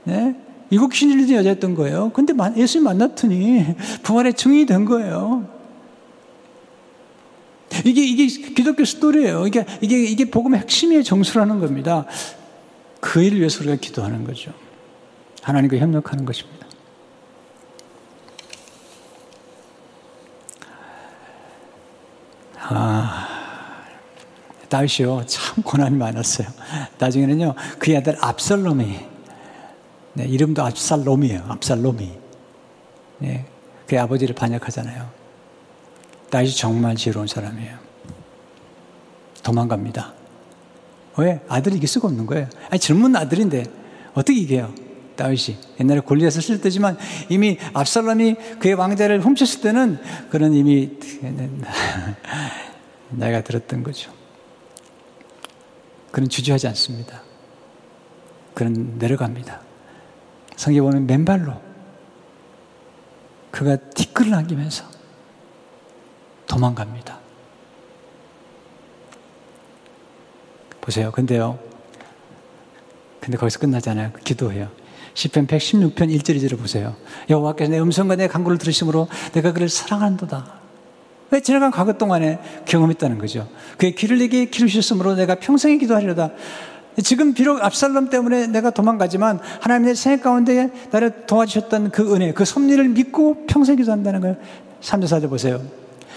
네. 0.05 0.37
이국 0.71 0.95
신일된 0.95 1.37
여자였던 1.37 1.75
거예요. 1.75 2.11
근데 2.13 2.33
예수님 2.57 2.85
만났더니 2.85 3.77
부활의 4.03 4.35
증인이 4.35 4.67
된 4.67 4.85
거예요. 4.85 5.49
이게, 7.85 8.05
이게 8.05 8.27
기독교 8.27 8.85
스토리예요. 8.85 9.47
이게, 9.47 9.65
이게, 9.81 10.03
이게 10.03 10.31
복음의 10.31 10.61
핵심의 10.61 11.05
정수라는 11.05 11.61
겁니다. 11.61 12.07
그 13.01 13.23
일을 13.23 13.39
위해서 13.39 13.61
우리가 13.61 13.77
기도하는 13.77 14.25
거죠. 14.25 14.53
하나님과 15.43 15.77
협력하는 15.77 16.25
것입니다. 16.25 16.67
아, 22.69 23.29
다윗이요. 24.69 25.25
참 25.27 25.63
고난이 25.63 25.97
많았어요. 25.97 26.49
나중에는요, 26.99 27.55
그의 27.79 27.99
아들 27.99 28.17
압살롬이 28.21 29.16
네, 30.17 30.25
이름도 30.25 30.65
압살롬이에요. 30.65 31.45
압살롬이. 31.47 32.11
네, 33.19 33.45
그 33.87 34.01
아버지를 34.01 34.35
반역하잖아요. 34.35 35.11
다윗이 36.31 36.55
정말 36.55 36.97
지혜로운 36.97 37.27
사람이에요. 37.27 37.77
도망갑니다. 39.43 40.15
왜? 41.19 41.41
아들이 41.49 41.77
이길 41.77 41.87
수가 41.87 42.09
없는 42.09 42.27
거예요. 42.27 42.49
아니, 42.71 42.79
젊은 42.79 43.15
아들인데 43.15 43.65
어떻게 44.15 44.39
이겨요? 44.41 44.75
다윗이. 45.17 45.59
옛날에 45.81 46.01
골리앗을 46.01 46.43
쓸 46.43 46.61
때지만 46.61 46.99
이미 47.29 47.59
압살롬이 47.75 48.35
그의 48.59 48.75
왕자를 48.75 49.21
훔쳤을 49.21 49.61
때는 49.61 49.99
그런 50.31 50.55
이미 50.55 50.91
나이가 53.11 53.43
들었던 53.43 53.83
거죠. 53.83 54.13
그는 56.11 56.29
주저하지 56.29 56.69
않습니다. 56.69 57.23
그는 58.55 58.99
내려갑니다. 58.99 59.61
성경 60.57 60.87
보면 60.87 61.07
맨발로 61.07 61.61
그가 63.51 63.77
티끌을 63.77 64.31
남기면서 64.31 64.85
도망갑니다. 66.47 67.19
보세요. 70.81 71.11
근데요. 71.11 71.59
근데 73.21 73.37
거기서 73.39 73.59
끝나잖아요. 73.59 74.13
기도해요. 74.25 74.69
시편 75.15 75.47
116편 75.47 75.97
1절 75.97 76.37
2절을 76.37 76.59
보세요. 76.59 76.95
여호와께서 77.29 77.71
내 77.71 77.81
음성과 77.81 78.17
내 78.17 78.29
간구를 78.29 78.59
들으심으로 78.59 79.09
내가 79.33 79.53
그를 79.53 79.69
사랑한도다. 79.69 80.61
왜 81.31 81.41
지나간 81.41 81.71
과거 81.71 81.95
동안에 81.95 82.39
경험했다는 82.67 83.19
거죠. 83.19 83.49
그의 83.79 83.95
길을 83.95 84.19
내게 84.19 84.45
기르셨으므로 84.45 85.15
내가 85.17 85.37
평생에 85.37 85.79
기도하리로다. 85.79 86.31
지금 87.03 87.35
비록 87.35 87.63
압살롬 87.63 88.09
때문에 88.09 88.47
내가 88.47 88.71
도망가지만 88.71 89.41
하나님의 89.61 89.95
생각 89.97 90.25
가운데 90.25 90.71
나를 90.91 91.27
도와주셨던 91.27 91.91
그 91.91 92.15
은혜, 92.15 92.33
그 92.33 92.45
섭리를 92.45 92.89
믿고 92.89 93.45
평생 93.47 93.77
기도한다는 93.77 94.21
거예요. 94.21 94.37
3절 94.81 95.05
4절 95.05 95.29
보세요. 95.29 95.61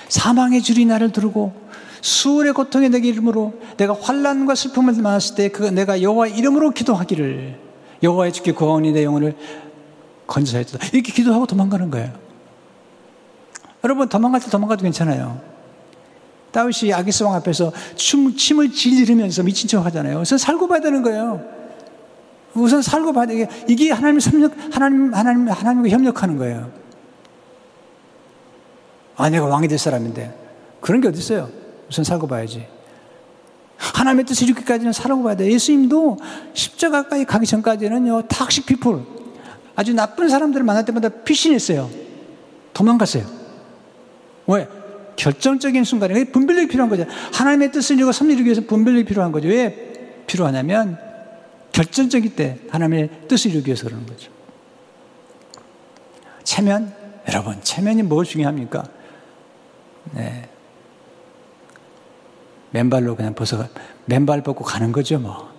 사망의 0.07 0.61
줄이 0.61 0.85
나를 0.85 1.11
두르고 1.11 1.53
수월의 2.01 2.53
고통에 2.53 2.87
내게 2.89 3.09
이름으로 3.09 3.53
내가 3.77 3.93
환란과 3.93 4.55
슬픔을 4.55 4.93
만났을 4.93 5.35
때 5.35 5.49
그 5.49 5.63
내가 5.63 6.01
여호와 6.01 6.27
이름으로 6.27 6.71
기도하기를 6.71 7.59
여호와의 8.01 8.31
주께 8.31 8.53
구하오니 8.53 8.93
내 8.93 9.03
영혼을 9.03 9.35
건져사했다. 10.27 10.77
이렇게 10.93 11.11
기도하고 11.11 11.45
도망가는 11.45 11.91
거예요. 11.91 12.13
여러분 13.83 14.07
도망갈 14.07 14.41
때 14.41 14.49
도망가도 14.49 14.83
괜찮아요. 14.83 15.41
다윗이 16.51 16.93
아기스 16.93 17.23
왕 17.23 17.35
앞에서 17.35 17.71
춤, 17.95 18.35
침을 18.35 18.71
질리면서 18.71 19.43
미친 19.43 19.67
척 19.67 19.85
하잖아요. 19.85 20.19
우선 20.19 20.37
살고 20.37 20.67
봐야 20.67 20.79
되는 20.79 21.01
거예요. 21.01 21.43
우선 22.53 22.81
살고 22.81 23.13
봐야 23.13 23.25
돼. 23.25 23.47
이게 23.67 23.91
하나님 23.91 24.19
협력, 24.19 24.53
하나님, 24.71 25.13
하나님, 25.13 25.47
하나님과 25.47 25.89
협력하는 25.89 26.37
거예요. 26.37 26.71
아, 29.15 29.29
내가 29.29 29.45
왕이 29.45 29.67
될 29.67 29.77
사람인데. 29.77 30.33
그런 30.81 31.01
게 31.01 31.07
어딨어요. 31.09 31.49
우선 31.89 32.03
살고 32.03 32.27
봐야지. 32.27 32.65
하나님의 33.77 34.25
뜻을 34.25 34.47
이루기까지는 34.47 34.93
살고 34.93 35.23
봐야 35.23 35.35
돼. 35.35 35.51
예수님도 35.51 36.17
십자가까지 36.53 37.25
가기 37.25 37.45
전까지는요, 37.45 38.23
탁식 38.23 38.65
피플. 38.65 39.03
아주 39.75 39.93
나쁜 39.93 40.29
사람들을 40.29 40.65
만날 40.65 40.83
때마다 40.85 41.09
피신했어요. 41.09 41.89
도망갔어요. 42.73 43.25
왜? 44.47 44.67
결정적인 45.19 45.83
순간에 45.83 46.23
분별력이 46.23 46.69
필요한 46.69 46.89
거죠. 46.89 47.05
하나님의 47.33 47.73
뜻을 47.73 47.97
이루고 47.97 48.13
섭리를 48.13 48.45
위해서 48.45 48.61
분별력이 48.61 49.03
필요한 49.03 49.33
거죠. 49.33 49.49
왜 49.49 50.23
필요하냐면 50.25 50.97
결정적일 51.73 52.37
때 52.37 52.57
하나님의 52.69 53.27
뜻을 53.27 53.51
이루기 53.51 53.67
위해서 53.67 53.83
그러는 53.83 54.05
거죠. 54.05 54.31
체면 56.45 56.93
여러분 57.27 57.61
체면이 57.61 58.03
뭘 58.03 58.23
중요합니까? 58.23 58.85
네. 60.13 60.49
맨발로 62.71 63.17
그냥 63.17 63.35
벗어 63.35 63.67
맨발 64.05 64.41
벗고 64.41 64.63
가는 64.63 64.93
거죠 64.93 65.19
뭐. 65.19 65.49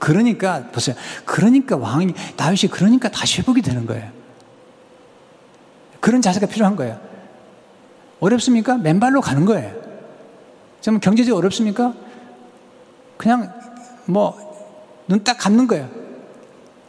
그러니까 0.00 0.66
보세요. 0.72 0.96
그러니까 1.24 1.76
왕이 1.76 2.14
다윗이 2.36 2.70
그러니까 2.72 3.10
다시 3.10 3.40
회복이 3.40 3.62
되는 3.62 3.86
거예요. 3.86 4.23
그런 6.04 6.20
자세가 6.20 6.48
필요한 6.48 6.76
거예요. 6.76 7.00
어렵습니까? 8.20 8.76
맨발로 8.76 9.22
가는 9.22 9.46
거예요. 9.46 9.72
좀 10.82 11.00
경제적으로 11.00 11.38
어렵습니까? 11.38 11.94
그냥 13.16 13.50
뭐, 14.04 14.36
눈 15.08 15.24
딱 15.24 15.38
감는 15.38 15.66
거예요. 15.66 15.88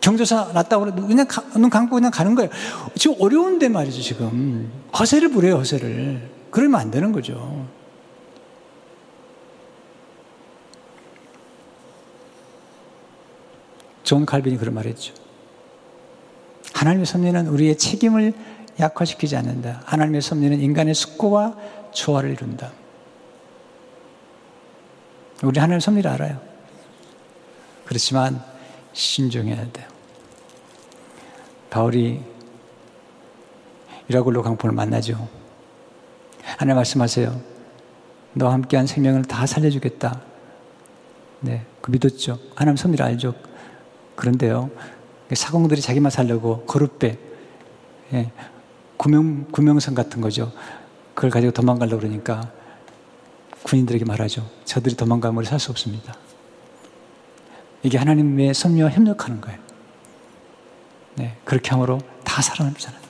경조사 0.01 0.51
났다고 0.53 0.83
그래. 0.83 1.07
그냥 1.07 1.27
가, 1.29 1.41
눈 1.57 1.69
감고 1.69 1.95
그냥 1.95 2.11
가는 2.11 2.35
거예요. 2.35 2.49
지금 2.95 3.15
어려운데 3.21 3.69
말이죠, 3.69 4.01
지금. 4.01 4.69
허세를 4.99 5.29
부려요, 5.29 5.59
허세를. 5.59 6.29
그러면 6.51 6.81
안 6.81 6.91
되는 6.91 7.13
거죠. 7.13 7.65
존 14.03 14.25
칼빈이 14.25 14.57
그런 14.57 14.75
말 14.75 14.87
했죠. 14.87 15.13
하나님의 16.73 17.05
섭리는 17.05 17.47
우리의 17.47 17.77
책임을 17.77 18.33
약화시키지 18.79 19.35
않는다. 19.37 19.81
하나님의 19.85 20.21
섭리는 20.21 20.59
인간의 20.59 20.93
숙고와 20.93 21.55
조화를 21.91 22.31
이룬다. 22.31 22.71
우리 25.43 25.59
하나님의 25.59 25.81
섭리를 25.81 26.09
알아요. 26.09 26.39
그렇지만 27.85 28.43
신중해야 28.93 29.71
돼요. 29.71 29.87
바울이 31.69 32.21
이라골로 34.07 34.43
강포를 34.43 34.73
만나죠. 34.75 35.27
하나님 36.43 36.75
말씀하세요. 36.75 37.41
너와 38.33 38.53
함께한 38.53 38.87
생명을 38.87 39.23
다 39.23 39.45
살려주겠다. 39.45 40.21
네, 41.41 41.65
그 41.81 41.91
믿었죠. 41.91 42.39
하나님 42.55 42.77
섭리를 42.77 43.03
알죠. 43.03 43.33
그런데요, 44.15 44.69
사공들이 45.33 45.81
자기만 45.81 46.11
살려고 46.11 46.65
거룻배, 46.65 47.17
예, 48.13 48.31
구명, 48.97 49.45
구명선 49.51 49.95
같은 49.95 50.21
거죠. 50.21 50.51
그걸 51.13 51.29
가지고 51.29 51.51
도망가려고 51.51 51.99
그러니까 52.01 52.51
군인들에게 53.63 54.05
말하죠. 54.05 54.47
저들이 54.65 54.95
도망가면 54.95 55.37
우리 55.37 55.45
살 55.45 55.59
수 55.59 55.71
없습니다. 55.71 56.13
이게 57.83 57.97
하나님의 57.97 58.53
섭리와 58.53 58.89
협력하는 58.89 59.41
거예요. 59.41 59.59
네, 61.15 61.37
그렇게 61.45 61.69
함으로 61.71 61.99
다 62.23 62.41
살아남잖아요. 62.41 63.01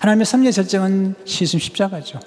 하나님의 0.00 0.26
섭리의 0.26 0.52
절정은 0.52 1.14
시순 1.24 1.60
십자가죠. 1.60 2.20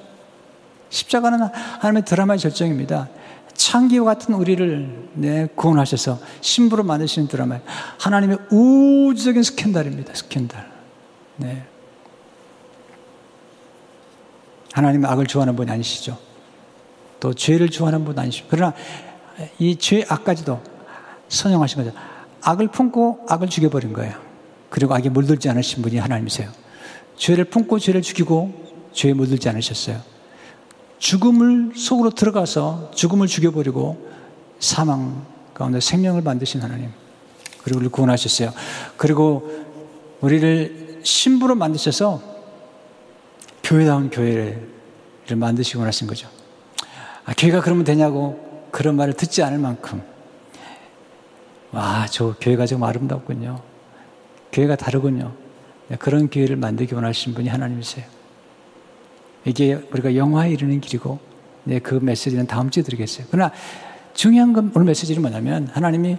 십자가는 0.89 1.39
하나님의 1.79 2.05
드라마의 2.05 2.39
절정입니다. 2.39 3.09
창기와 3.53 4.05
같은 4.05 4.33
우리를 4.33 5.09
네, 5.13 5.47
구원하셔서 5.55 6.19
신부로 6.41 6.83
만드시는 6.83 7.27
드라마. 7.27 7.59
하나님의 7.99 8.37
우주적인 8.51 9.43
스캔들입니다. 9.43 10.13
스캔들. 10.15 10.70
네. 11.41 11.63
하나님은 14.73 15.09
악을 15.09 15.27
좋아하는 15.27 15.55
분이 15.55 15.69
아니시죠. 15.69 16.17
또 17.19 17.33
죄를 17.33 17.69
좋아하는 17.69 18.05
분 18.05 18.17
아니시죠. 18.17 18.45
그러나 18.49 18.73
이 19.59 19.75
죄 19.77 20.05
악까지도 20.07 20.61
선용하신 21.29 21.83
거죠. 21.83 21.97
악을 22.41 22.67
품고 22.69 23.25
악을 23.29 23.49
죽여버린 23.49 23.93
거예요. 23.93 24.13
그리고 24.69 24.93
악에 24.95 25.09
물들지 25.09 25.49
않으신 25.49 25.81
분이 25.81 25.97
하나님이세요. 25.97 26.49
죄를 27.17 27.45
품고 27.45 27.79
죄를 27.79 28.01
죽이고 28.01 28.53
죄에 28.93 29.13
물들지 29.13 29.49
않으셨어요. 29.49 29.99
죽음을 30.99 31.73
속으로 31.75 32.11
들어가서 32.11 32.91
죽음을 32.93 33.27
죽여버리고 33.27 34.09
사망 34.59 35.25
가운데 35.53 35.79
생명을 35.79 36.21
만드신 36.21 36.61
하나님. 36.61 36.91
그리고 37.63 37.77
우리를 37.77 37.91
구원하셨어요. 37.91 38.53
그리고 38.97 39.49
우리를 40.21 40.80
신부로 41.03 41.55
만드셔서 41.55 42.21
교회다운 43.63 44.09
교회를 44.09 44.67
만드시고 45.35 45.83
나신 45.83 46.07
거죠. 46.07 46.27
아, 47.25 47.33
교회가 47.37 47.61
그러면 47.61 47.83
되냐고 47.83 48.67
그런 48.71 48.95
말을 48.95 49.13
듣지 49.13 49.43
않을 49.43 49.59
만큼 49.59 50.01
와, 51.71 52.05
저 52.09 52.35
교회가 52.39 52.65
정말 52.65 52.89
아름답군요. 52.89 53.61
교회가 54.51 54.75
다르군요. 54.75 55.33
네, 55.87 55.95
그런 55.97 56.29
교회를 56.29 56.57
만들기 56.57 56.93
원하신 56.93 57.33
분이 57.33 57.47
하나님이세요. 57.47 58.05
이게 59.45 59.73
우리가 59.91 60.15
영화에 60.15 60.51
이르는 60.51 60.81
길이고, 60.81 61.19
네, 61.63 61.79
그 61.79 61.95
메시지는 61.95 62.47
다음 62.47 62.69
주에 62.69 62.83
드리겠어요. 62.83 63.27
그러나 63.31 63.53
중요한 64.13 64.51
건 64.51 64.71
오늘 64.75 64.85
메시지는 64.87 65.21
뭐냐면 65.21 65.67
하나님이 65.71 66.17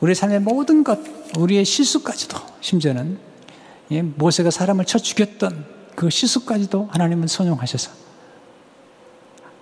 우리 0.00 0.14
삶의 0.14 0.40
모든 0.40 0.84
것, 0.84 1.00
우리의 1.36 1.64
실수까지도 1.64 2.38
심지어는 2.60 3.14
예, 3.14 3.31
모세가 4.00 4.50
사람을 4.50 4.86
쳐 4.86 4.98
죽였던 4.98 5.66
그 5.94 6.08
실수까지도 6.08 6.88
하나님은 6.90 7.26
선용하셔서 7.26 7.90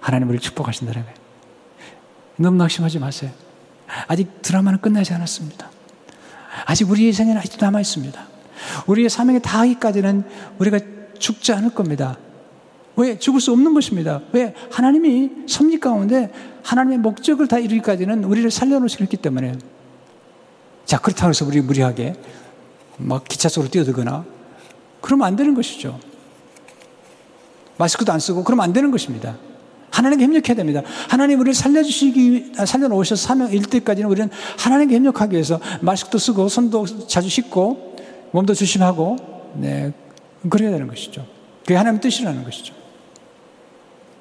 하나님 0.01 0.29
우리를 0.29 0.41
축복하신다는 0.41 1.03
거예요. 1.03 1.17
너무 2.37 2.57
낙심하지 2.57 2.99
마세요. 2.99 3.31
아직 4.07 4.43
드라마는 4.43 4.81
끝나지 4.81 5.13
않았습니다. 5.13 5.71
아직 6.67 6.89
우리의 6.89 7.13
생에는 7.13 7.39
아직도 7.41 7.65
남아 7.67 7.81
있습니다. 7.81 8.27
우리의 8.87 9.11
사명에 9.11 9.41
다하기까지는 9.41 10.25
우리가 10.59 10.79
죽지 11.19 11.53
않을 11.53 11.71
겁니다. 11.71 12.17
왜? 12.97 13.19
죽을 13.19 13.41
수 13.41 13.53
없는 13.53 13.75
것입니다. 13.75 14.21
왜? 14.33 14.55
하나님이 14.71 15.31
섭리 15.47 15.81
가운데 15.81 16.31
하나님의 16.63 16.99
목적을 16.99 17.49
다 17.49 17.59
이루기까지는 17.59 18.25
우리를 18.25 18.51
살려놓으셨기 18.51 19.17
때문에. 19.17 19.55
자, 20.85 20.99
그렇다고 20.99 21.31
해서 21.31 21.47
우리 21.47 21.61
무리하게 21.61 22.15
막 23.01 23.25
기차 23.25 23.49
속으로 23.49 23.71
뛰어들거나 23.71 24.25
그러면 25.01 25.27
안 25.27 25.37
되는 25.37 25.55
것이죠. 25.55 25.99
마스크도 27.79 28.13
안 28.13 28.21
쓰고 28.21 28.45
그러면 28.45 28.65
안 28.65 28.73
되는 28.73 28.91
것입니다. 28.91 29.37
하나님께 29.91 30.25
협력해야 30.25 30.55
됩니다. 30.55 30.83
하나님 31.09 31.41
우리를 31.41 31.55
살려주시기, 31.55 32.53
살려놓으셔서 32.65 33.27
사명 33.27 33.53
일 33.53 33.63
때까지는 33.63 34.09
우리는 34.09 34.31
하나님께 34.59 34.97
협력하기 34.97 35.33
위해서 35.33 35.61
마스크도 35.81 36.19
쓰고 36.19 36.49
손도 36.49 37.09
자주 37.09 37.29
씻고 37.29 37.97
몸도 38.33 38.55
조심하고, 38.55 39.17
네, 39.55 39.93
그래야 40.49 40.71
되는 40.71 40.87
것이죠. 40.87 41.27
그게 41.63 41.75
하나님의 41.75 42.01
뜻이라는 42.01 42.45
것이죠. 42.45 42.75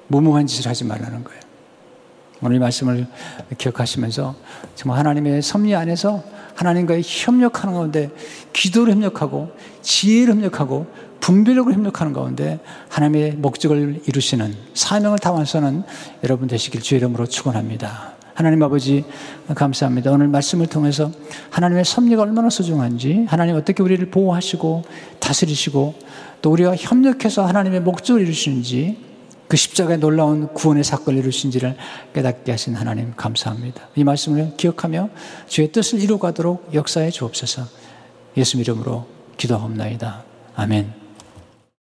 무모한 0.08 0.46
짓을 0.46 0.68
하지 0.68 0.84
말라는 0.84 1.22
거예요. 1.22 1.40
오늘 2.42 2.58
말씀을 2.58 3.06
기억하시면서 3.58 4.34
정말 4.74 4.98
하나님의 4.98 5.42
섭리 5.42 5.74
안에서 5.74 6.22
하나님과의 6.54 7.02
협력하는 7.04 7.74
가운데 7.74 8.10
기도를 8.52 8.94
협력하고 8.94 9.50
지혜를 9.82 10.34
협력하고 10.34 10.86
분별력을 11.20 11.72
협력하는 11.72 12.12
가운데 12.12 12.58
하나님의 12.88 13.32
목적을 13.32 14.00
이루시는 14.06 14.54
사명을 14.74 15.18
다 15.18 15.32
완수하는 15.32 15.82
여러분 16.24 16.48
되시길 16.48 16.80
주의 16.80 16.98
이름으로 16.98 17.26
축원합니다. 17.26 18.14
하나님 18.32 18.62
아버지 18.62 19.04
감사합니다. 19.54 20.10
오늘 20.12 20.28
말씀을 20.28 20.66
통해서 20.66 21.12
하나님의 21.50 21.84
섭리가 21.84 22.22
얼마나 22.22 22.48
소중한지 22.48 23.26
하나님 23.28 23.54
어떻게 23.54 23.82
우리를 23.82 24.10
보호하시고 24.10 24.82
다스리시고 25.18 25.94
또 26.40 26.50
우리와 26.50 26.74
협력해서 26.74 27.44
하나님의 27.44 27.80
목적을 27.80 28.22
이루시는지 28.22 29.09
그 29.50 29.56
십자가의 29.56 29.98
놀라운 29.98 30.46
구원의 30.54 30.84
사건을 30.84 31.18
이루신지를 31.18 31.76
깨닫게 32.14 32.52
하신 32.52 32.76
하나님 32.76 33.12
감사합니다. 33.16 33.88
이 33.96 34.04
말씀을 34.04 34.56
기억하며 34.56 35.10
주의 35.48 35.72
뜻을 35.72 36.00
이루가도록 36.00 36.72
역사해 36.72 37.10
주옵소서. 37.10 37.64
예수 38.36 38.58
이름으로 38.58 39.08
기도하옵나이다. 39.36 40.22
아멘. 40.54 40.99